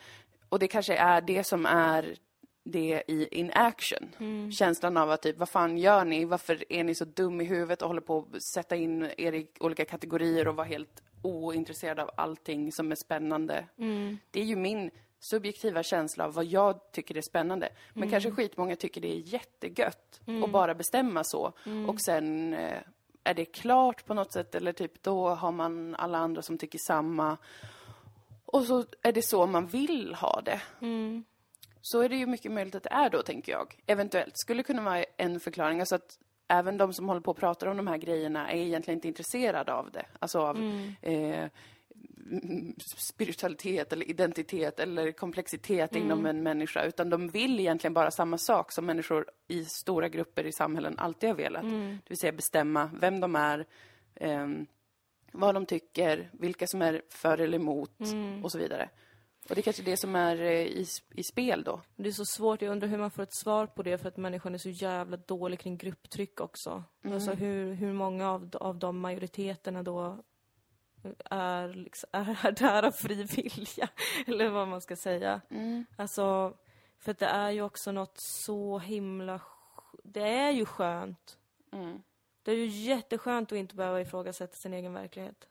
[0.49, 2.17] Och det kanske är det som är
[2.65, 4.09] det i in action.
[4.53, 6.25] Känslan av att typ, vad fan gör ni?
[6.25, 9.49] Varför är ni så dum i huvudet och håller på att sätta in er i
[9.61, 13.67] olika kategorier och vara helt ointresserade av allting som är spännande?
[14.31, 17.69] Det är ju min subjektiva känsla av vad jag tycker är spännande.
[17.95, 21.53] Men kanske skitmånga tycker det är jättegött att bara bestämma så.
[21.89, 22.79] Och sen eh,
[23.25, 26.79] är det klart på något sätt eller typ då har man alla andra som tycker
[26.87, 27.37] samma.
[28.45, 30.61] Och så är det så man vill ha det.
[31.83, 33.77] Så är det ju mycket möjligt att det är då, tänker jag.
[33.87, 34.39] Eventuellt.
[34.39, 35.81] Skulle kunna vara en förklaring.
[35.81, 38.99] Alltså att även de som håller på och pratar om de här grejerna är egentligen
[38.99, 40.07] inte intresserade av det.
[40.19, 41.51] Alltså av eh, mm,
[42.97, 46.85] spiritualitet eller identitet eller komplexitet inom en människa.
[46.85, 51.29] Utan de vill egentligen bara samma sak som människor i stora grupper i samhällen alltid
[51.29, 51.63] har velat.
[51.63, 53.67] Det vill säga bestämma vem de är,
[54.15, 54.67] ehm,
[55.33, 58.01] vad de tycker, vilka som är för eller emot
[58.43, 58.89] och så vidare.
[59.49, 61.81] Och det är kanske det som är eh, i, i spel då.
[61.97, 64.17] Det är så svårt, jag undrar hur man får ett svar på det för att
[64.17, 66.85] människan är så jävla dålig kring grupptryck också.
[67.05, 70.19] Alltså hur, hur många av, av de majoriteterna då
[71.31, 73.89] är, liksom, är där av fri vilja,
[74.27, 75.41] eller vad man ska säga.
[75.97, 76.57] Alltså,
[76.99, 79.41] för det är ju också något så himla...
[80.05, 81.39] Det är ju skönt.
[81.73, 82.03] Mm.
[82.43, 85.49] Det är ju jätteskönt att inte behöva ifrågasätta sin egen verklighet.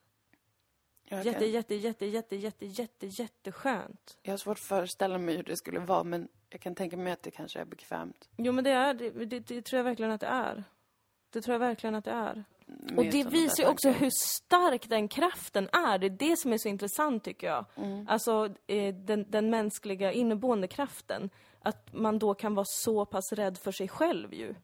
[1.03, 4.17] Jag, Jätte, jätte, jätte, jätte, jätte, jätte, jätteskönt.
[4.21, 7.13] jag har svårt att föreställa mig hur det skulle vara, men jag kan tänka mig
[7.13, 8.29] att det kanske är bekvämt.
[8.37, 10.63] Jo men det är det, det, det tror jag verkligen att det är.
[11.29, 12.43] Det tror jag verkligen att det är.
[12.97, 15.97] Och det visar ju också hur stark den kraften är.
[15.97, 17.65] Det är det som är så intressant tycker jag.
[17.75, 18.07] Mm.
[18.07, 21.29] Alltså eh, den, den mänskliga inneboende kraften.
[21.59, 24.55] Att man då kan vara så pass rädd för sig själv ju.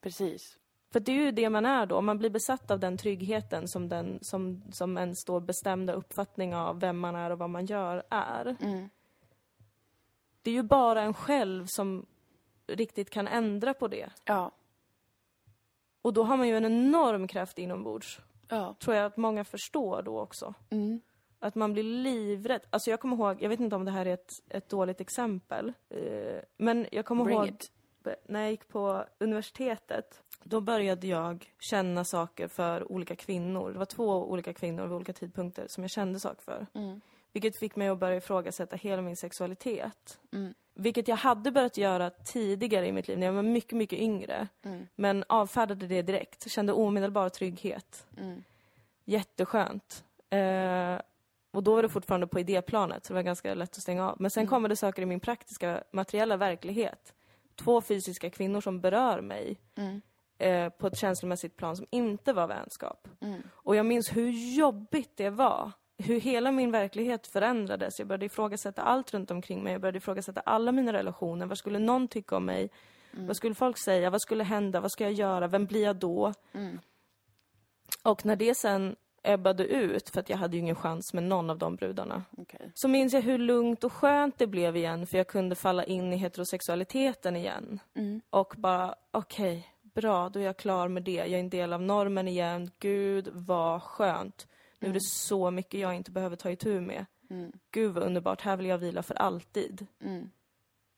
[0.00, 0.58] Precis.
[0.92, 2.00] För det är ju det man är då.
[2.00, 6.80] Man blir besatt av den tryggheten som, den, som, som ens då bestämda uppfattning av
[6.80, 8.56] vem man är och vad man gör är.
[8.60, 8.88] Mm.
[10.42, 12.06] Det är ju bara en själv som
[12.66, 14.10] riktigt kan ändra på det.
[14.24, 14.52] Ja.
[16.02, 18.20] Och då har man ju en enorm kraft inombords.
[18.48, 18.76] Ja.
[18.80, 20.54] Tror jag att många förstår då också.
[20.70, 21.00] Mm.
[21.38, 22.60] Att man blir livrädd.
[22.70, 25.72] Alltså jag kommer ihåg, jag vet inte om det här är ett, ett dåligt exempel.
[25.88, 27.48] Eh, men jag kommer Bring ihåg...
[27.48, 27.72] it.
[28.28, 33.72] när jag gick på universitetet, då började jag känna saker för olika kvinnor.
[33.72, 36.66] Det var två olika kvinnor vid olika tidpunkter som jag kände saker för.
[36.74, 37.00] Mm.
[37.32, 40.20] Vilket fick mig att börja ifrågasätta hela min sexualitet.
[40.32, 40.54] Mm.
[40.74, 44.48] Vilket jag hade börjat göra tidigare i mitt liv, när jag var mycket, mycket yngre.
[44.62, 44.86] Mm.
[44.94, 46.50] Men avfärdade det direkt.
[46.50, 48.06] Kände omedelbar trygghet.
[48.16, 48.42] Mm.
[49.04, 50.04] Jätteskönt.
[50.30, 51.00] Eh,
[51.50, 54.16] och då var det fortfarande på idéplanet, så det var ganska lätt att stänga av.
[54.20, 57.14] Men sen kommer det saker i min praktiska, materiella verklighet.
[57.56, 60.00] Två fysiska kvinnor som berör mig Mm.
[60.38, 63.08] eh, på ett känslomässigt plan som inte var vänskap.
[63.20, 63.42] Mm.
[63.50, 65.72] Och jag minns hur jobbigt det var.
[65.98, 67.98] Hur hela min verklighet förändrades.
[67.98, 69.72] Jag började ifrågasätta allt runt omkring mig.
[69.72, 71.46] Jag började ifrågasätta alla mina relationer.
[71.46, 72.70] Vad skulle någon tycka om mig?
[73.10, 74.10] Vad skulle folk säga?
[74.10, 74.80] Vad skulle hända?
[74.80, 75.46] Vad ska jag göra?
[75.46, 76.32] Vem blir jag då?
[76.52, 76.80] Mm.
[78.02, 81.50] Och när det sen ebbade ut, för att jag hade ju ingen chans med någon
[81.50, 82.72] av de brudarna, Okej.
[82.74, 86.12] så minns jag hur lugnt och skönt det blev igen, för jag kunde falla in
[86.12, 87.80] i heterosexualiteten igen.
[87.94, 88.20] Mm.
[88.30, 91.12] Och bara, okej, bra, då är jag klar med det.
[91.12, 92.70] Jag är en del av normen igen.
[92.78, 94.46] Gud, vad skönt.
[94.78, 97.06] Nu är det så mycket jag inte behöver ta itu med.
[97.30, 97.52] Mm.
[97.70, 99.86] Gud vad underbart, här vill jag vila för alltid.
[100.00, 100.30] Mm.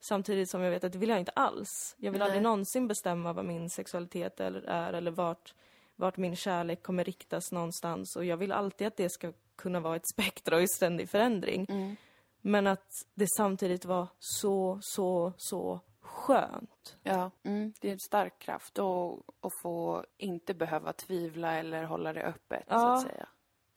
[0.00, 1.96] Samtidigt som jag vet att det vill jag inte alls.
[1.98, 2.26] Jag vill Nej.
[2.26, 5.54] aldrig någonsin bestämma vad min sexualitet eller är eller vart,
[5.96, 8.16] vart min kärlek kommer riktas någonstans.
[8.16, 11.66] Och jag vill alltid att det ska kunna vara ett spektra och i ständig förändring.
[11.68, 11.96] Mm.
[12.40, 16.96] Men att det samtidigt var så, så, så skönt.
[17.02, 17.72] Ja, mm.
[17.80, 22.74] det är en stark kraft att få inte behöva tvivla eller hålla det öppet, så
[22.74, 22.94] Ja.
[22.94, 23.28] att säga.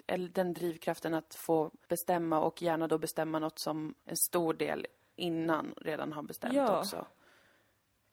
[0.08, 4.88] Eller den drivkraften att få bestämma och gärna då bestämma något som en stor del
[5.16, 6.80] innan redan har bestämt Ja.
[6.80, 7.06] också.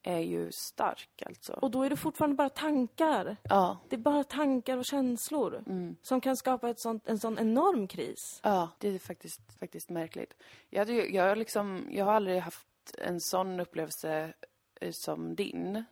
[0.03, 1.53] Är ju stark alltså.
[1.53, 3.37] Och då är det fortfarande bara tankar.
[3.43, 3.79] Ja.
[3.89, 5.97] Det är bara tankar och känslor Mm.
[6.03, 8.41] som kan skapa ett sånt, en sån enorm kris.
[8.43, 10.35] Ja, det är faktiskt, faktiskt märkligt.
[10.69, 12.67] Jag, hade ju, jag, har liksom, jag har aldrig haft
[12.99, 14.33] en sån upplevelse
[14.81, 15.85] eh, som din.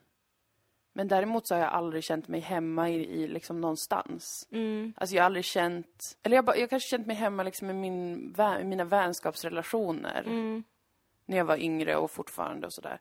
[0.98, 4.48] Men däremot så har jag aldrig känt mig hemma i, i liksom någonstans.
[4.52, 4.92] Mm.
[4.96, 7.72] Alltså jag har aldrig känt, eller jag, bara- jag kanske känt mig hemma liksom i,
[7.72, 10.22] min, i mina vänskapsrelationer.
[10.26, 10.64] Mm.
[11.26, 13.00] När jag var yngre och fortfarande och sådär.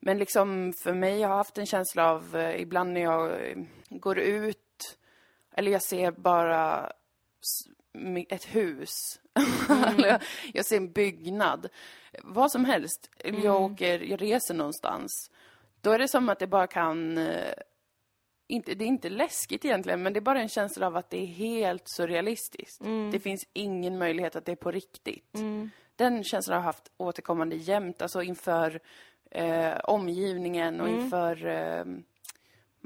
[0.00, 3.56] Men liksom för mig, jag har haft en känsla av, eh, ibland när jag eh,
[3.90, 4.98] går ut,
[5.52, 6.92] eller jag ser bara
[8.28, 9.20] ett hus.
[9.88, 10.22] Eller
[10.52, 11.68] jag, ser en byggnad.
[12.22, 13.10] Vad som helst.
[13.18, 15.30] Eller jag åker, jag reser någonstans.
[15.80, 17.52] Då är det som att det bara kan eh,
[18.48, 21.22] inte, det är inte läskigt egentligen, men det är bara en känsla av att det
[21.22, 22.80] är helt surrealistiskt.
[23.12, 25.32] Det finns ingen möjlighet att det är på riktigt.
[25.96, 28.80] Den känslan har jag haft återkommande jämt, alltså inför
[29.30, 31.84] eh, omgivningen och inför eh,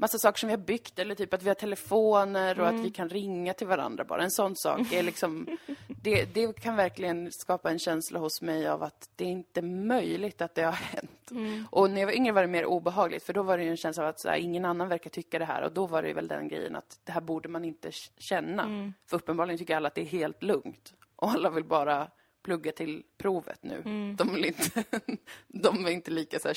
[0.03, 2.89] massa saker som vi har byggt, eller typ att vi har telefoner och att vi
[2.89, 4.23] kan ringa till varandra bara.
[4.23, 5.47] En sån sak är liksom,
[5.87, 10.41] det, det kan verkligen skapa en känsla hos mig av att det är inte möjligt
[10.41, 11.31] att det har hänt.
[11.69, 13.77] Och när jag var yngre var det mer obehagligt, för då var det ju en
[13.77, 15.61] känsla av att här, ingen annan verkar tycka det här.
[15.61, 18.93] Och då var det väl den grejen att det här borde man inte känna.
[19.09, 20.93] För uppenbarligen tycker alla att det är helt lugnt.
[21.15, 22.07] Och alla vill bara
[22.43, 23.81] plugga till provet nu.
[24.17, 24.83] De, vill inte,
[25.47, 26.53] de är inte lika så här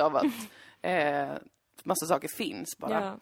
[0.00, 0.24] av att
[0.82, 1.32] eh,
[1.84, 3.18] massa saker finns bara.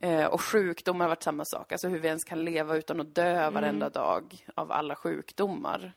[0.00, 0.08] Ja.
[0.08, 1.72] Eh, och sjukdomar har varit samma sak.
[1.72, 5.94] Alltså hur vi ens kan leva utan att dö varenda dag av alla sjukdomar.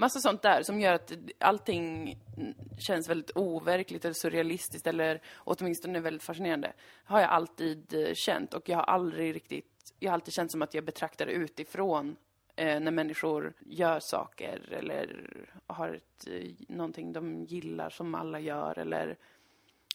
[0.00, 2.16] Massa sånt där som gör att allting
[2.78, 6.72] känns väldigt overkligt eller surrealistiskt eller åtminstone väldigt fascinerande.
[7.04, 10.62] Har jag alltid eh, känt och jag har aldrig riktigt, jag har alltid känt som
[10.62, 12.16] att jag betraktar det utifrån
[12.56, 15.26] eh, när människor gör saker eller
[15.66, 19.16] har ett, eh, någonting de gillar som alla gör eller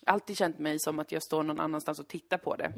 [0.06, 2.74] alltid känt mig som att jag står någon annanstans och tittar på det.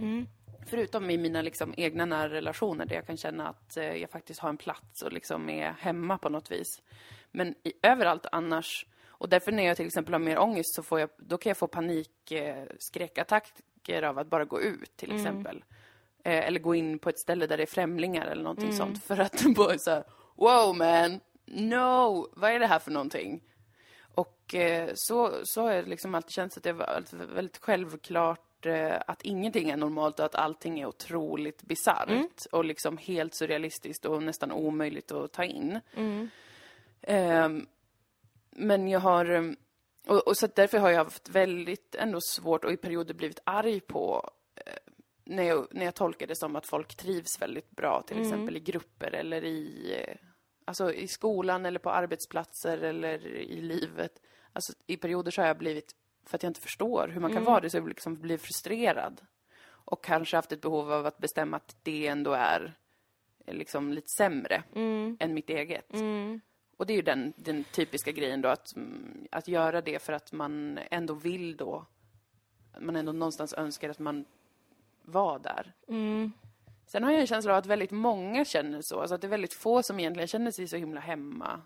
[0.66, 4.40] Förutom i mina liksom egna nära relationer där jag kan känna att eh, jag faktiskt
[4.40, 6.82] har en plats och liksom är hemma på något vis.
[7.32, 11.00] Men i, överallt annars, och därför när jag till exempel har mer ångest så får
[11.00, 15.64] jag, då kan jag få panik, eh, skräckattacker av att bara gå ut till exempel.
[16.24, 19.04] Eh, eller gå in på ett ställe där det är främlingar eller någonting sånt.
[19.08, 20.04] För att bara så här,
[20.36, 23.44] wow man, no, vad är det här för någonting?
[24.48, 27.04] Och eh, så, så har jag liksom alltid känt att det var
[27.36, 32.10] väldigt självklart eh, att ingenting är normalt och att allting är otroligt bisarrt
[32.52, 35.80] och liksom helt surrealistiskt och nästan omöjligt att ta in.
[37.02, 37.68] Ehm,
[38.52, 39.26] men jag har...
[39.32, 39.52] eh,
[40.08, 43.80] Och, och så därför har jag haft väldigt ändå svårt och i perioder blivit arg
[43.80, 44.30] på
[45.24, 48.60] när jag, när jag tolkar det som att folk trivs väldigt bra, till exempel i
[48.60, 49.96] grupper eller i,
[50.66, 54.22] alltså i skolan eller på arbetsplatser eller i livet.
[54.58, 55.96] Alltså i perioder så har jag blivit,
[56.26, 59.22] för att jag inte förstår hur man kan vara det, så jag liksom blir frustrerad.
[59.70, 62.78] Och kanske haft ett behov av att bestämma att det ändå är
[63.46, 64.64] eh, liksom lite sämre
[65.20, 65.94] än mitt eget.
[66.78, 70.14] Och det är ju den, den typiska grejen då, att, mm, att göra det för
[70.14, 71.86] att man ändå vill då
[72.80, 74.26] man ändå någonstans önskar att man
[75.02, 75.74] var där.
[75.88, 76.32] Mm.
[76.86, 79.30] Sen har jag en känsla av att väldigt många känner så, alltså att det är
[79.30, 81.62] väldigt få som egentligen känner sig så himla hemma.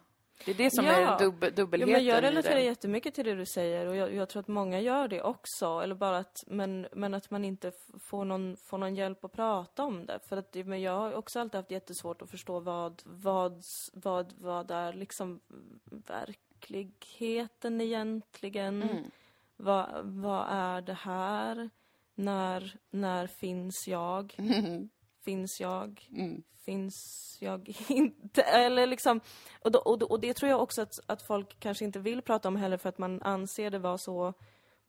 [0.46, 0.92] Det är det som Ja.
[0.94, 4.30] är dub Jo, dubbelheten men jag relaterar jättemycket till det du säger och jag, jag
[4.30, 5.66] tror att många gör det också.
[5.84, 9.84] Eller bara att, men, men att man inte får någon, får någon hjälp att prata
[9.84, 10.20] om det.
[10.30, 13.64] För att men jag har också alltid haft jättesvårt att förstå vad, vad,
[13.94, 15.40] vad, vad är liksom
[16.08, 18.84] verkligheten egentligen?
[18.84, 19.04] Mm.
[19.58, 21.70] Vad, vad är det här?
[22.16, 24.36] När, när finns jag?
[25.24, 26.10] Finns jag?
[26.16, 26.44] Mm.
[26.66, 28.42] finns jag inte?
[28.42, 29.22] Eller liksom,
[29.62, 32.22] och, då, och, då, och det tror jag också att, att folk kanske inte vill
[32.22, 34.34] prata om heller för att man anser det vara så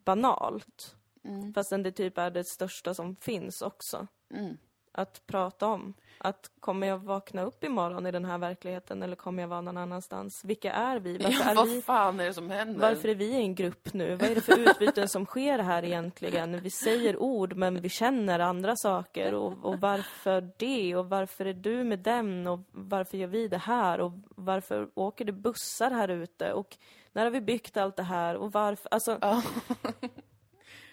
[0.05, 0.97] banalt.
[1.25, 1.55] Mm.
[1.55, 4.07] Fastän det typ är det största som finns också.
[4.35, 4.57] Mm.
[4.93, 5.95] Att prata om.
[6.19, 9.77] Att kommer jag vakna upp imorgon i den här verkligheten eller kommer jag vara någon
[9.77, 10.45] annanstans?
[10.45, 11.19] Vilka är vi?
[11.19, 12.81] Varför, Ja, är, vad vi, fan är det som händer?
[12.81, 14.15] varför är vi i en grupp nu?
[14.17, 16.61] Vad är det för utbyten som sker här egentligen?
[16.61, 20.97] Vi säger ord men vi känner andra saker och, och varför det?
[20.97, 22.47] Och varför är du med den?
[22.47, 24.01] Och varför gör vi det här?
[24.01, 26.53] Och varför åker det bussar här ute?
[26.53, 26.77] Och
[27.13, 28.37] när har vi byggt allt det här?
[28.37, 28.89] Och varför?
[28.91, 29.43] Alltså, Ja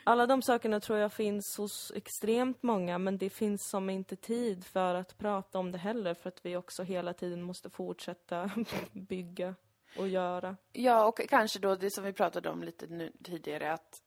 [0.09, 4.65] alla de sakerna tror jag finns hos extremt många men det finns som inte tid
[4.65, 8.49] för att prata om det heller för att vi också hela tiden måste fortsätta
[8.91, 9.55] bygga
[9.97, 10.57] och göra.
[10.73, 14.01] Ja, och kanske då det som vi pratade om lite nu tidigare, att,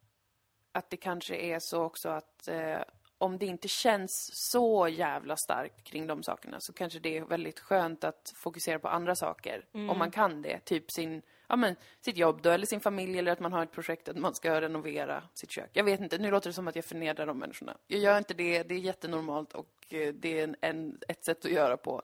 [0.73, 2.81] att det kanske är så också att eh,
[3.23, 7.61] om det inte känns så jävla starkt kring de sakerna så kanske det är väldigt
[7.61, 9.65] skönt att fokusera på andra saker.
[9.73, 10.59] Om man kan det.
[10.65, 13.73] Typ sin, ja men, sitt jobb då, eller sin familj, eller att man har ett
[13.73, 15.71] projekt att man ska renovera sitt kök.
[15.73, 17.77] Jag vet inte, nu låter det som att jag förnedrar de människorna.
[17.87, 21.45] Jag gör inte det, det är jättenormalt och eh, det är en, en, ett sätt
[21.45, 22.03] att göra på.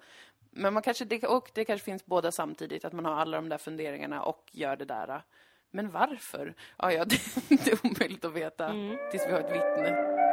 [0.51, 3.49] Men man kanske, det, och det kanske finns båda samtidigt, att man har alla de
[3.49, 5.23] där funderingarna och gör det där.
[5.71, 6.55] Men varför?
[6.79, 8.73] Ja, ja, det, det är omöjligt att veta
[9.11, 10.28] tills vi har ett vittne.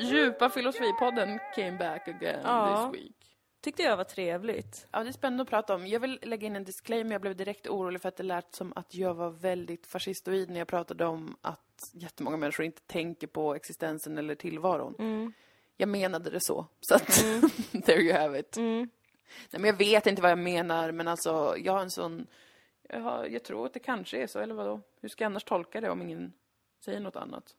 [0.00, 2.90] Djupa filosofipodden came back again Ja.
[2.92, 3.12] this week.
[3.60, 4.86] Tyckte jag var trevligt.
[4.90, 5.86] Ja, det är spännande att prata om.
[5.86, 7.12] Jag vill lägga in en disclaimer.
[7.12, 10.58] Jag blev direkt orolig för att det lät som att jag var väldigt fascistoid när
[10.58, 15.32] jag pratade om att jättemånga människor inte tänker på existensen eller tillvaron.
[15.76, 16.66] Jag menade det så.
[16.80, 17.06] Så att,
[17.84, 18.56] there you have it.
[18.56, 18.88] Nej,
[19.50, 22.26] men jag vet inte vad jag menar, men alltså, jag har en sån...
[22.88, 24.80] Jag, har, jag tror att det kanske är så, eller vadå?
[25.00, 26.32] Hur ska jag annars tolka det om ingen
[26.84, 27.54] säger något annat?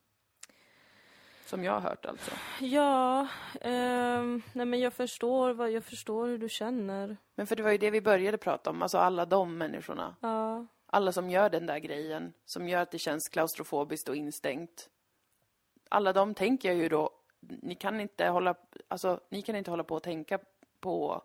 [1.48, 2.32] Som jag har hört alltså.
[2.62, 3.28] Ja,
[3.62, 7.18] ehm, nej men jag förstår, vad, jag förstår hur du känner.
[7.36, 10.16] Men för det var ju det vi började prata om, alltså alla de människorna.
[10.22, 14.90] Ja, Alla som gör den där grejen, som gör att det känns klaustrofobiskt och instängt.
[15.90, 18.56] Alla de tänker jag ju då, ni kan inte hålla,
[18.88, 20.40] alltså, ni kan inte hålla på och tänka
[20.80, 21.22] på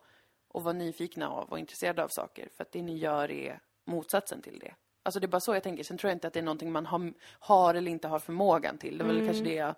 [0.48, 4.42] och vara nyfikna av och intresserade av saker, för att det ni gör är motsatsen
[4.42, 4.74] till det.
[5.02, 6.72] Alltså det är bara så jag tänker, sen tror jag inte att det är någonting
[6.72, 8.98] man har, har eller inte har förmågan till.
[8.98, 9.74] Det var väl kanske det jag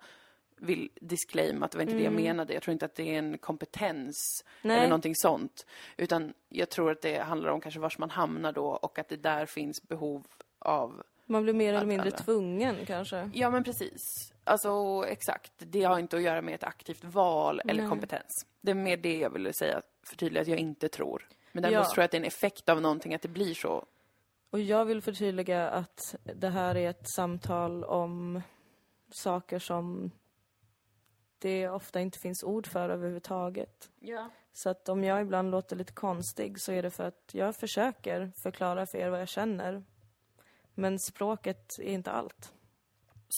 [0.57, 2.53] vill disclaima, att det var inte det jag menade.
[2.53, 4.77] Jag tror inte att det är en kompetens Nej.
[4.77, 5.65] eller någonting sånt.
[5.97, 9.15] Utan jag tror att det handlar om kanske vars man hamnar då och att det
[9.17, 10.27] där finns behov
[10.59, 13.29] av man blir mer eller mindre alla- tvungen kanske.
[13.33, 14.33] Ja, men precis.
[14.43, 15.51] Alltså, exakt.
[15.57, 17.89] Det har inte att göra med ett aktivt val eller Nej.
[17.89, 18.45] kompetens.
[18.61, 21.27] Det är mer det jag ville säga, förtydliga att jag inte tror.
[21.51, 21.93] Men däremot Ja.
[21.93, 23.85] tror jag att det är en effekt av någonting, att det blir så.
[24.49, 28.41] Och jag vill förtydliga att det här är ett samtal om
[29.11, 30.11] saker som
[31.39, 33.89] det ofta inte finns ord för överhuvudtaget.
[33.99, 34.29] Ja.
[34.53, 38.31] Så att om jag ibland låter lite konstig så är det för att jag försöker
[38.43, 39.83] förklara för er vad jag känner.
[40.73, 42.53] Men språket är inte allt.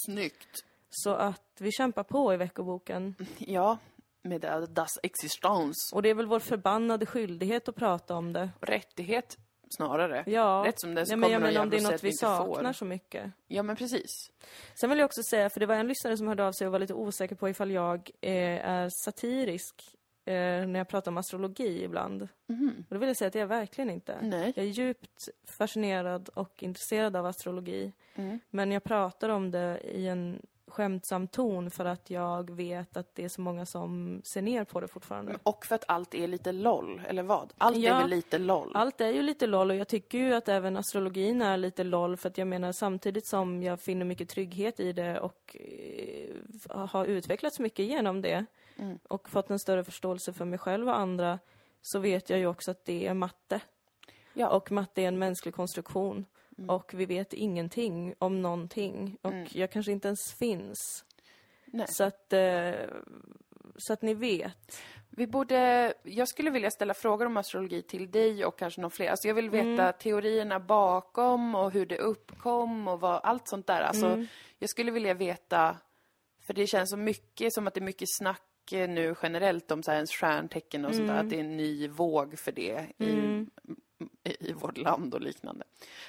[0.05, 0.65] Snyggt.
[0.89, 3.15] Så att vi kämpar på i veckoboken.
[3.37, 3.77] Ja,
[4.21, 5.95] med das existence.
[5.95, 8.49] Och det är väl vår förbannade skyldighet att prata om det.
[8.59, 9.37] Rättighet,
[9.69, 10.23] snarare.
[10.27, 12.63] Ja, Rätt som det så ja men kommer menar om det är något vi saknar
[12.63, 12.73] får.
[12.73, 13.31] så mycket.
[13.47, 14.31] Ja, men precis.
[14.79, 16.73] Sen vill jag också säga, för det var en lyssnare som hörde av sig och
[16.73, 20.33] var lite osäker på ifall jag eh, är satirisk eh,
[20.67, 22.21] när jag pratar om astrologi ibland.
[22.21, 22.27] Och
[22.89, 24.17] då vill jag säga att det är jag verkligen inte.
[24.21, 24.53] Nej.
[24.55, 27.93] Jag är djupt fascinerad och intresserad av astrologi.
[28.15, 28.39] Mm.
[28.49, 33.23] Men jag pratar om det i en skämtsam ton för att jag vet att det
[33.25, 35.37] är så många som ser ner på det fortfarande.
[35.43, 37.53] Och för att allt är lite LOL, eller vad?
[37.57, 37.95] Allt Ja.
[37.95, 38.71] är väl lite LOL?
[38.75, 42.17] Allt är ju lite LOL och jag tycker ju att även astrologin är lite LOL
[42.17, 45.57] för att jag menar samtidigt som jag finner mycket trygghet i det och
[46.69, 48.45] eh, har utvecklats mycket genom det
[48.79, 48.99] Mm.
[49.07, 51.39] och fått en större förståelse för mig själv och andra
[51.81, 53.59] så vet jag ju också att det är matte.
[54.33, 54.49] Ja.
[54.49, 56.25] Och matte är en mänsklig konstruktion.
[56.57, 56.69] Mm.
[56.69, 59.17] Och vi vet ingenting om någonting.
[59.21, 61.05] Och jag kanske inte ens finns.
[61.65, 61.87] Nej.
[61.89, 62.73] Så att, eh,
[63.77, 64.81] så att ni vet.
[65.09, 69.09] Vi borde, jag skulle vilja ställa frågor om astrologi till dig och kanske någon fler.
[69.09, 73.81] Alltså jag vill veta teorierna bakom och hur det uppkom och vad, allt sånt där.
[73.81, 74.07] Alltså,
[74.59, 75.77] jag skulle vilja veta,
[76.47, 79.83] för det känns så mycket som att det är mycket snack eh, nu generellt om
[79.83, 82.85] så här ens stjärntecken och sånt där, att det är en ny våg för det
[82.97, 83.05] i,
[84.23, 85.65] i, vårt land och liknande.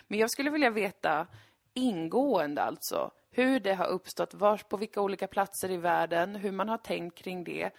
[0.09, 1.27] Men jag skulle vilja veta
[1.75, 6.69] ingående alltså, hur det har uppstått, var, på vilka olika platser i världen, hur man
[6.69, 7.71] har tänkt kring det.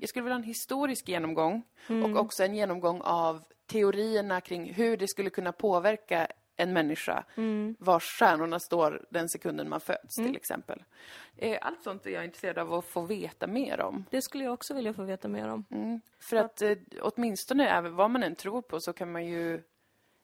[0.00, 1.62] Jag skulle vilja ha en historisk genomgång
[2.04, 6.28] och också en genomgång av teorierna kring hur det skulle kunna påverka
[6.58, 7.24] en människa
[7.78, 10.84] vars stjärnorna står den sekunden man föds till exempel.
[11.36, 14.04] Eh, Allt sånt är jag intresserad av att få veta mer om.
[14.10, 15.64] Det skulle jag också vilja få veta mer om.
[16.20, 19.62] För att eh, åtminstone, även vad man än tror på, så kan man ju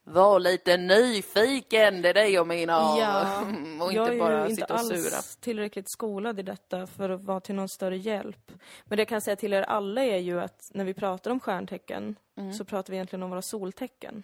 [0.07, 2.97] vara lite nyfiken, det är det jag menar.
[3.83, 5.23] och inte jag är bara ju inte sitta och alls sura.
[5.41, 8.53] tillräckligt skolad i detta för att vara till någon större hjälp.
[8.85, 11.41] Men det jag kan säga till er alla är ju att när vi pratar om
[11.41, 12.53] stjärntecken Mm.
[12.53, 14.23] så pratar vi egentligen om våra soltecken.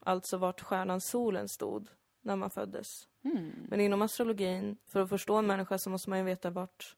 [0.00, 1.88] Alltså vart stjärnan solen stod
[2.22, 2.86] när man föddes.
[3.24, 3.52] Mm.
[3.68, 6.96] Men inom astrologin, för att förstå en människa så måste man ju veta vart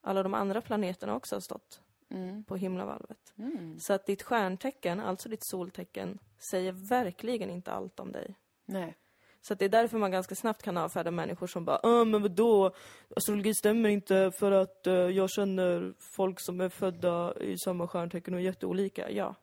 [0.00, 1.80] alla de andra planeterna också har stått
[2.10, 2.44] Mm.
[2.44, 3.34] på himlavalvet.
[3.80, 6.18] Så att ditt stjärntecken, alltså ditt soltecken,
[6.50, 8.34] säger verkligen inte allt om dig.
[8.64, 8.96] Nej.
[9.40, 12.22] Så att det är därför man ganska snabbt kan avfärda människor som bara ah, men
[12.22, 12.74] vadå?
[13.16, 18.34] Astrologi stämmer inte för att eh, jag känner folk som är födda i samma stjärntecken
[18.34, 19.10] och är jätteolika.
[19.10, 19.34] Ja.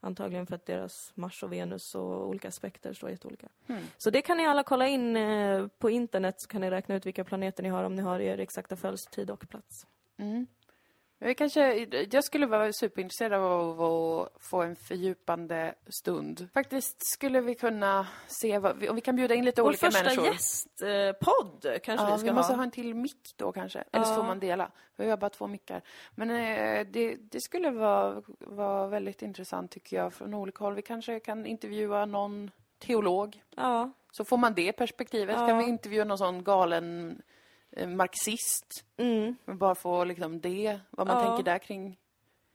[0.00, 3.48] Antagligen för att deras Mars och Venus och olika aspekter står jätteolika.
[3.96, 7.06] Så det kan ni alla kolla in eh, på internet så kan ni räkna ut
[7.06, 9.86] vilka planeter ni har om ni har er exakta födelsetid och plats.
[11.20, 16.48] Jag, kanske, jag skulle vara superintresserad av att få en fördjupande stund.
[16.54, 20.04] Faktiskt skulle vi kunna se vad, om vi kan bjuda in lite Vår olika första
[20.04, 20.26] människor.
[20.26, 22.56] gästpodd kanske Ja, vi ska vi måste ha.
[22.56, 23.84] ha en till mick då kanske.
[23.92, 24.70] Eller så får man dela.
[24.96, 25.82] Vi har bara två mickar.
[26.14, 30.74] Men eh, det, det skulle vara, vara väldigt intressant tycker jag från olika håll.
[30.74, 33.42] Vi kanske kan intervjua någon teolog.
[33.56, 35.36] Ja, Så får man det perspektivet.
[35.40, 35.46] Ja.
[35.46, 37.37] Kan vi intervjua någon sån galen eh,
[37.86, 38.84] marxist.
[38.96, 39.36] mm.
[39.44, 41.24] Men bara få liksom det, vad man Ja.
[41.26, 41.98] tänker där kring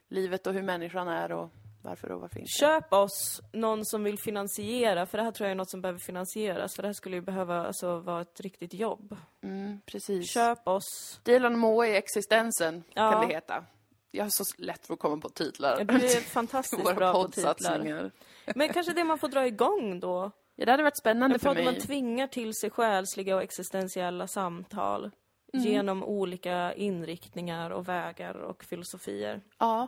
[0.10, 1.50] livet och hur människan är och
[1.82, 2.50] varför och varför inte.
[2.60, 6.00] Köp oss någon som vill finansiera, för det här tror jag är något som behöver
[6.00, 6.76] finansieras.
[6.76, 9.18] För det här skulle ju behöva alltså, vara ett riktigt jobb.
[9.42, 10.34] Mm, precis.
[10.34, 11.20] Köp oss.
[11.24, 13.12] Dylan Moe i existensen Ja.
[13.12, 13.66] kan det heta.
[14.12, 15.84] Jag har så lätt för att komma på titlar.
[15.84, 18.12] Du är fantastiskt bra på titlar.
[18.56, 20.32] Men kanske det man får dra igång då?
[20.56, 21.66] Ja, det hade varit spännande för mig.
[21.66, 25.12] man tvingar till sig själsliga och existentiella samtal.
[25.54, 25.66] Mm.
[25.66, 29.42] Genom olika inriktningar och vägar och filosofier.
[29.60, 29.88] Ja,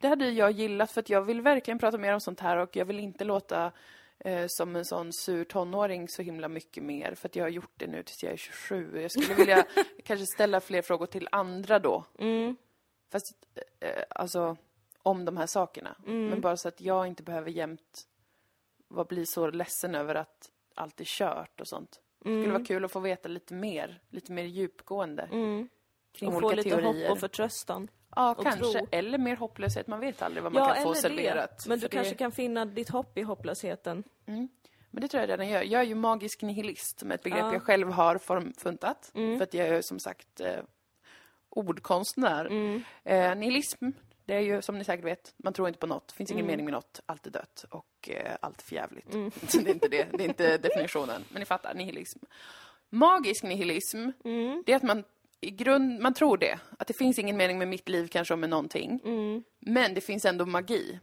[0.00, 2.76] det hade jag gillat för att jag vill verkligen prata mer om sånt här och
[2.76, 3.72] jag vill inte låta
[4.18, 7.72] eh, som en sån sur tonåring så himla mycket mer för att jag har gjort
[7.76, 9.00] det nu tills jag är 27.
[9.00, 9.66] Jag skulle vilja
[10.04, 12.04] kanske ställa fler frågor till andra då.
[12.18, 12.56] Mm.
[13.12, 13.32] Fast,
[13.80, 14.56] eh, alltså,
[15.02, 15.96] om de här sakerna.
[16.06, 16.26] Mm.
[16.26, 18.06] Men bara så att jag inte behöver jämt
[18.92, 22.00] vad bli så ledsen över att allt är kört och sånt.
[22.24, 22.42] Det Mm.
[22.42, 25.28] skulle vara kul att få veta lite mer, lite mer djupgående
[26.12, 27.02] kring Och få lite teorier.
[27.08, 27.88] hopp och förtröstan.
[28.16, 28.78] ja, och kanske.
[28.78, 28.86] tro.
[28.90, 31.58] Eller mer hopplöshet, man vet aldrig vad man Ja, kan få eller serverat.
[31.64, 31.68] det.
[31.68, 34.04] Men du För kanske det, kan finna ditt hopp i hopplösheten.
[34.94, 35.62] Men det tror jag redan gör.
[35.62, 37.44] Jag är ju magisk nihilist, som ett begrepp Ja.
[37.44, 37.54] Mm.
[37.54, 39.10] jag själv har formfuntat.
[39.14, 40.60] För att jag är som sagt eh,
[41.48, 42.44] ordkonstnär.
[42.46, 42.82] Mm.
[43.04, 43.90] Eh, nihilism,
[44.24, 46.08] det är ju som ni säkert vet, man tror inte på något.
[46.08, 46.38] Det finns Mm.
[46.38, 49.12] ingen mening med något, allt är dött och eh, allt förjävligt.
[49.48, 51.24] Så det är inte det, det är inte definitionen.
[51.28, 52.18] Men ni fattar, nihilism.
[52.90, 54.62] Magisk nihilism, Mm.
[54.66, 55.04] det är att man
[55.44, 56.58] i grund, man tror det.
[56.78, 59.00] Att det finns ingen mening med mitt liv kanske och med någonting.
[59.04, 59.42] Mm.
[59.60, 60.98] Men det finns ändå magi.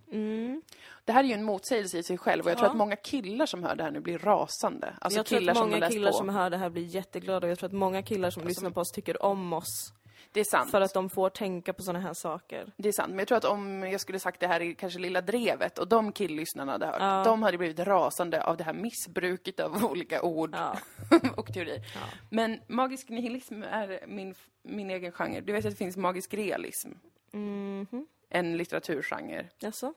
[1.06, 2.72] Det här är ju en motsägelse i sig själv och jag tror Ja.
[2.72, 4.94] att många killar som hör det här nu blir rasande.
[5.02, 6.18] Alltså jag tror killar att som har många läst killar på.
[6.18, 8.80] som hör det här blir jätteglada och jag tror att många killar som lyssnar på
[8.82, 9.94] oss tycker om oss.
[10.32, 10.72] Det är sant.
[10.72, 12.74] För att de får tänka på såna här saker.
[12.78, 13.10] Det är sant.
[13.10, 15.88] Men jag tror att om jag skulle sagt det här i kanske Lilla Drevet och
[15.88, 20.56] de killlyssnarna hade hört, de hade blivit rasande av det här missbruket av olika ord
[20.56, 20.78] Ja.
[21.38, 21.82] och teorier.
[22.30, 25.42] Men magisk nihilism är min, min egen genre.
[25.42, 26.90] Du vet att det finns magisk realism.
[27.32, 28.08] Mhm.
[28.30, 29.46] En litteraturgenre.
[29.60, 29.94] Jaså?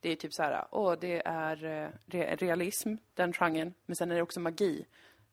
[0.00, 3.74] Det är typ så här, åh, det är eh, re realism, den genren.
[3.86, 4.86] Men sen är det också magi.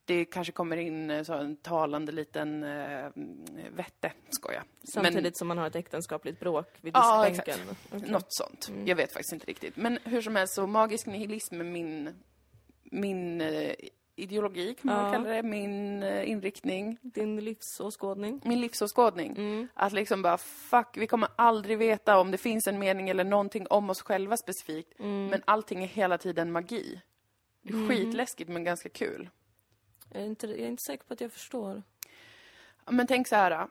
[0.07, 3.05] Det kanske kommer in eh, så en talande liten eh,
[3.75, 4.63] vette, skoja.
[4.93, 7.65] Samtidigt som man har ett äktenskapligt bråk vid Ja, diskbänken.
[7.89, 8.11] Men Okej.
[8.11, 8.71] något sånt.
[8.85, 9.75] Jag vet faktiskt inte riktigt.
[9.77, 12.15] Men hur som helst så magisk nihilism är min,
[12.83, 13.73] min eh,
[14.15, 15.11] ideologi, kan man Ja.
[15.11, 15.43] kalla det.
[15.43, 16.97] Min eh, inriktning.
[17.01, 18.41] Din livsåskådning.
[18.45, 19.67] Min livsåskådning.
[19.73, 23.67] Att liksom bara, fuck, vi kommer aldrig veta om det finns en mening eller någonting
[23.69, 24.99] om oss själva specifikt.
[24.99, 27.01] Men allting är hela tiden magi.
[27.61, 29.29] Det är skitläskigt men ganska kul.
[30.09, 31.83] Jag är, inte, jag är inte säker på att jag förstår.
[32.85, 33.67] Men tänk så här.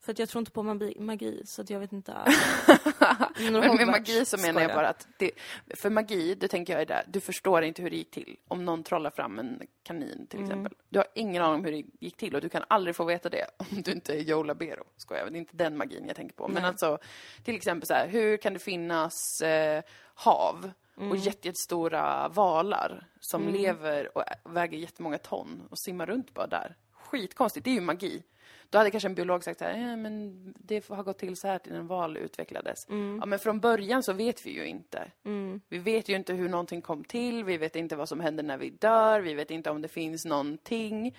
[0.00, 2.14] För att jag tror inte på magi, magi så att jag vet inte.
[3.38, 5.30] Men med magi så menar jag bara att det,
[5.74, 8.36] för magi, det tänker jag är det, du förstår inte hur det gick till.
[8.48, 10.72] Om någon trollar fram en kanin till exempel.
[10.88, 13.28] Du har ingen aning om hur det gick till och du kan aldrig få veta
[13.28, 14.84] det om du inte är Joe Labero.
[14.96, 16.48] Skojar, det är inte den magin jag tänker på.
[16.48, 16.68] Men Nej.
[16.68, 16.98] alltså,
[17.44, 19.82] till exempel så här, hur kan det finnas eh,
[20.14, 26.46] hav och jätte- jättestora valar som lever och väger jättemånga ton och simmar runt bara
[26.46, 26.76] där?
[26.92, 28.22] Skitkonstigt, det är ju magi.
[28.70, 31.48] Då hade kanske en biolog sagt så här, eh, men det har gått till så
[31.48, 32.86] här till en val utvecklades.
[33.20, 35.10] Ja, men från början så vet vi ju inte.
[35.68, 38.58] Vi vet ju inte hur någonting kom till, vi vet inte vad som händer när
[38.58, 41.16] vi dör, vi vet inte om det finns någonting.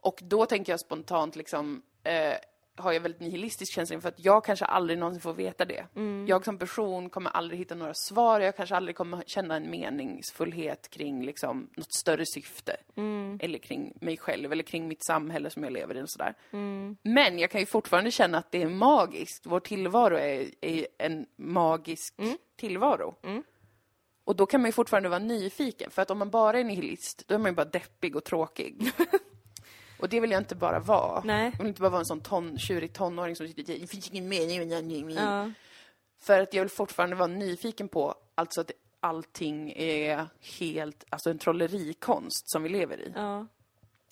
[0.00, 2.34] Och då tänker jag spontant liksom, eh,
[2.78, 5.86] har jag väldigt nihilistisk känsla för att jag kanske aldrig någonsin får veta det.
[6.26, 10.90] Jag som person kommer aldrig hitta några svar, jag kanske aldrig kommer känna en meningsfullhet
[10.90, 12.76] kring liksom något större syfte.
[13.40, 16.34] Eller kring mig själv, eller kring mitt samhälle som jag lever i och sådär.
[17.02, 19.46] Men jag kan ju fortfarande känna att det är magiskt.
[19.46, 22.14] Vår tillvaro är, är en magisk
[22.56, 23.14] tillvaro.
[24.24, 27.24] Och då kan man ju fortfarande vara nyfiken, för att om man bara är nihilist,
[27.26, 28.92] då är man ju bara deppig och tråkig.
[29.98, 31.22] och det vill jag inte bara vara.
[31.24, 31.50] Nej.
[31.52, 34.28] Jag vill inte bara vara en sån ton, tjurig tonåring som sitter det finns ingen
[34.28, 35.52] mening med det." Ja.
[36.20, 38.70] För att jag vill fortfarande vara nyfiken på, alltså att
[39.00, 40.26] allting är
[40.58, 43.12] helt, alltså en trollerikonst som vi lever i.
[43.16, 43.46] Ja.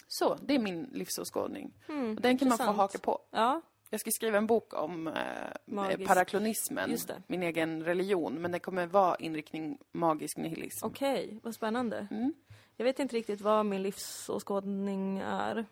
[0.08, 1.72] Så, det är min livsåskådning.
[1.88, 3.18] Mm, och den kan man få haka på.
[3.30, 3.62] ja.
[3.90, 9.16] Jag ska skriva en bok om eh, paraklonismen, min egen religion, men den kommer vara
[9.16, 10.86] inriktning magisk nihilism.
[10.86, 12.08] Okej, vad spännande.
[12.10, 12.34] Mm.
[12.76, 15.66] Jag vet inte riktigt vad min livsåskådning är.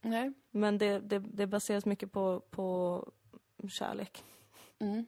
[0.00, 0.32] Nej.
[0.50, 3.04] Men det, det, det baseras mycket på, på
[3.68, 4.24] kärlek.
[4.78, 5.06] Mm.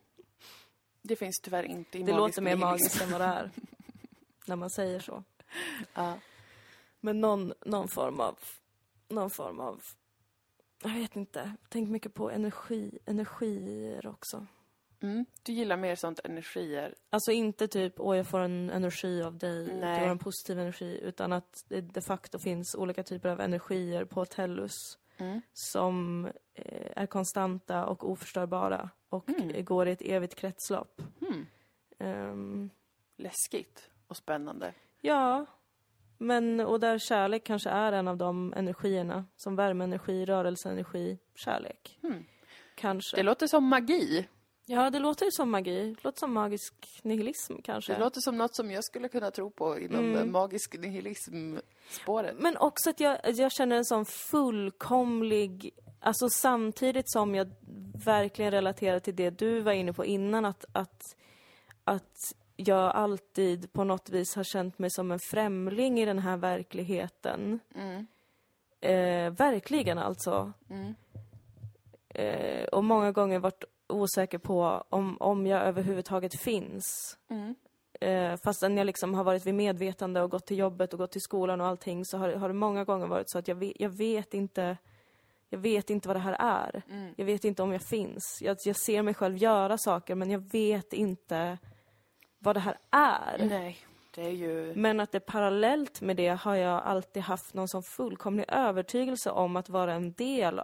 [1.02, 3.50] Det finns tyvärr inte i Det låter mer magiskt än vad det är.
[4.46, 5.24] när man säger så.
[5.94, 6.18] Ja.
[7.00, 8.38] Men någon, någon form av...
[9.08, 9.82] Någon form av...
[10.82, 11.52] Jag vet inte.
[11.68, 14.46] Tänk mycket på energi, energier också.
[15.02, 15.26] Mm.
[15.42, 16.94] Du gillar mer sånt energier.
[17.10, 19.98] Alltså inte typ, åh jag får en energi av dig, Nej.
[19.98, 24.04] du har en positiv energi, utan att det de facto finns olika typer av energier
[24.04, 25.40] på Tellus Mm.
[25.52, 29.64] som eh, är konstanta och oförstörbara och Mm.
[29.64, 31.02] går i ett evigt kretslopp.
[31.98, 32.70] Ehm,
[33.16, 34.74] Läskigt och spännande.
[35.00, 35.46] ja,
[36.18, 41.98] men och där kärlek kanske är en av de energierna, som värmeenergi, rörelseenergi, kärlek.
[42.02, 42.24] Mm.
[42.74, 43.16] Kanske.
[43.16, 44.28] Det låter som magi.
[44.66, 45.94] Ja, det låter ju som magi.
[45.94, 47.92] Det låter som magisk nihilism kanske.
[47.92, 50.32] Det låter som något som jag skulle kunna tro på inom Mm.
[50.32, 52.36] magisk nihilism-spåret.
[52.38, 55.70] Men också att jag, jag känner en sån fullkomlig...
[56.00, 57.50] Alltså samtidigt som jag
[58.04, 61.02] verkligen relaterar till det du var inne på innan, att, att,
[61.84, 66.36] att jag alltid på något vis har känt mig som en främling i den här
[66.36, 67.60] verkligheten.
[67.74, 68.06] Mm.
[68.80, 70.52] Eh, verkligen alltså.
[70.70, 70.94] Mm.
[72.08, 77.18] Eh, och många gånger varit osäker på om, om jag överhuvudtaget finns.
[77.30, 77.54] Mm.
[78.00, 81.20] Eh, fastän jag liksom har varit vid medvetande och gått till jobbet och gått till
[81.20, 83.90] skolan och allting så har, har det många gånger varit så att jag vet, jag
[83.90, 84.76] vet inte
[85.52, 86.82] jag vet inte vad det här är.
[86.90, 87.14] Mm.
[87.16, 88.38] Jag vet inte om jag finns.
[88.42, 91.58] Jag, jag ser mig själv göra saker men jag vet inte
[92.38, 93.46] vad det här är.
[93.48, 93.78] Nej,
[94.14, 94.74] det är ju...
[94.74, 99.56] Men att det parallellt med det har jag alltid haft någon sån fullkomlig övertygelse om
[99.56, 100.60] att vara en del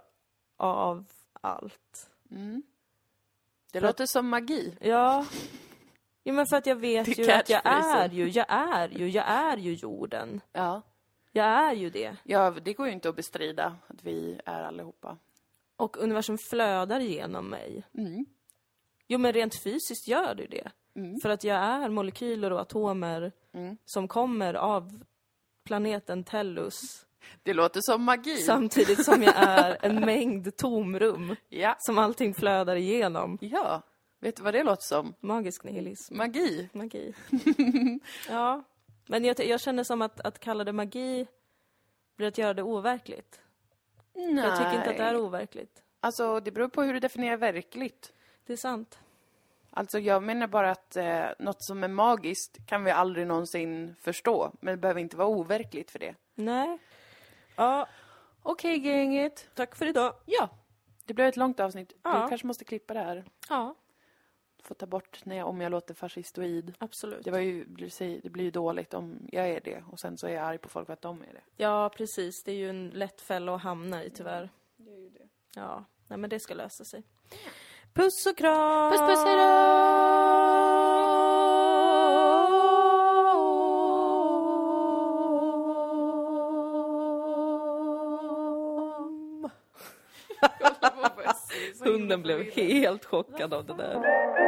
[0.57, 1.05] av
[1.41, 2.11] allt.
[2.31, 2.63] Mm.
[3.71, 4.77] Det låter som magi.
[4.81, 5.25] Ja.
[6.23, 9.25] Jo men för att jag vet ju att jag är ju, jag är ju, jag
[9.27, 10.41] är ju jorden.
[10.51, 10.81] Ja.
[11.31, 12.15] Jag är ju det.
[12.23, 15.17] ja, det går ju inte att bestrida att vi är allihopa.
[15.75, 17.83] Och universum flödar genom mig.
[17.97, 18.25] Mm.
[19.07, 20.71] Jo men rent fysiskt gör det det.
[20.95, 21.19] Mm.
[21.19, 23.77] För att jag är molekyler och atomer Mm.
[23.85, 25.03] som kommer av
[25.63, 27.05] planeten Tellus.
[27.43, 28.37] Det låter som magi.
[28.37, 31.75] Samtidigt som jag är en mängd tomrum Ja.
[31.79, 33.37] som allting flödar igenom.
[33.41, 33.81] Ja.
[34.19, 35.13] Vet du vad det låter som?
[35.19, 36.17] Magisk nihilism.
[36.17, 36.69] Magi.
[36.73, 37.13] Magi.
[38.29, 38.63] ja.
[39.07, 41.27] Men jag, jag känner som att, att kalla det magi
[42.17, 43.39] blir att göra det overkligt.
[44.13, 44.45] Nej.
[44.45, 45.81] Jag tycker inte att det är overkligt.
[45.99, 48.13] Alltså, det beror på hur du definierar verkligt.
[48.45, 48.99] Det är sant.
[49.71, 54.51] Alltså, jag menar bara att eh, något som är magiskt kan vi aldrig någonsin förstå.
[54.61, 56.15] Men det behöver inte vara overkligt för det.
[56.35, 56.77] Nej.
[57.59, 57.87] Ja,
[58.43, 59.49] Okej, gänget.
[59.55, 60.13] tack för idag.
[60.25, 60.49] Ja.
[61.05, 61.93] Det blev ett långt avsnitt.
[62.03, 62.23] Ja.
[62.23, 63.25] Du kanske måste klippa det här.
[63.49, 63.75] Ja,
[64.63, 66.73] Få ta bort när jag, om jag låter fascistoid.
[66.79, 67.23] absolut.
[67.23, 67.65] Det, var ju,
[68.23, 70.69] det blir ju dåligt om jag är det och sen så är jag arg på
[70.69, 71.41] folk för att de är det.
[71.63, 72.43] Ja, precis.
[72.43, 74.49] Det är ju en lätt fälla att hamna i, tyvärr.
[74.77, 75.27] Det är ju det.
[75.55, 77.03] Ja, nej men det ska lösa sig.
[77.93, 78.91] Puss och kram!
[78.91, 81.08] Puss, puss, hejdå!
[91.85, 94.38] Hunden blev helt chockad av det där.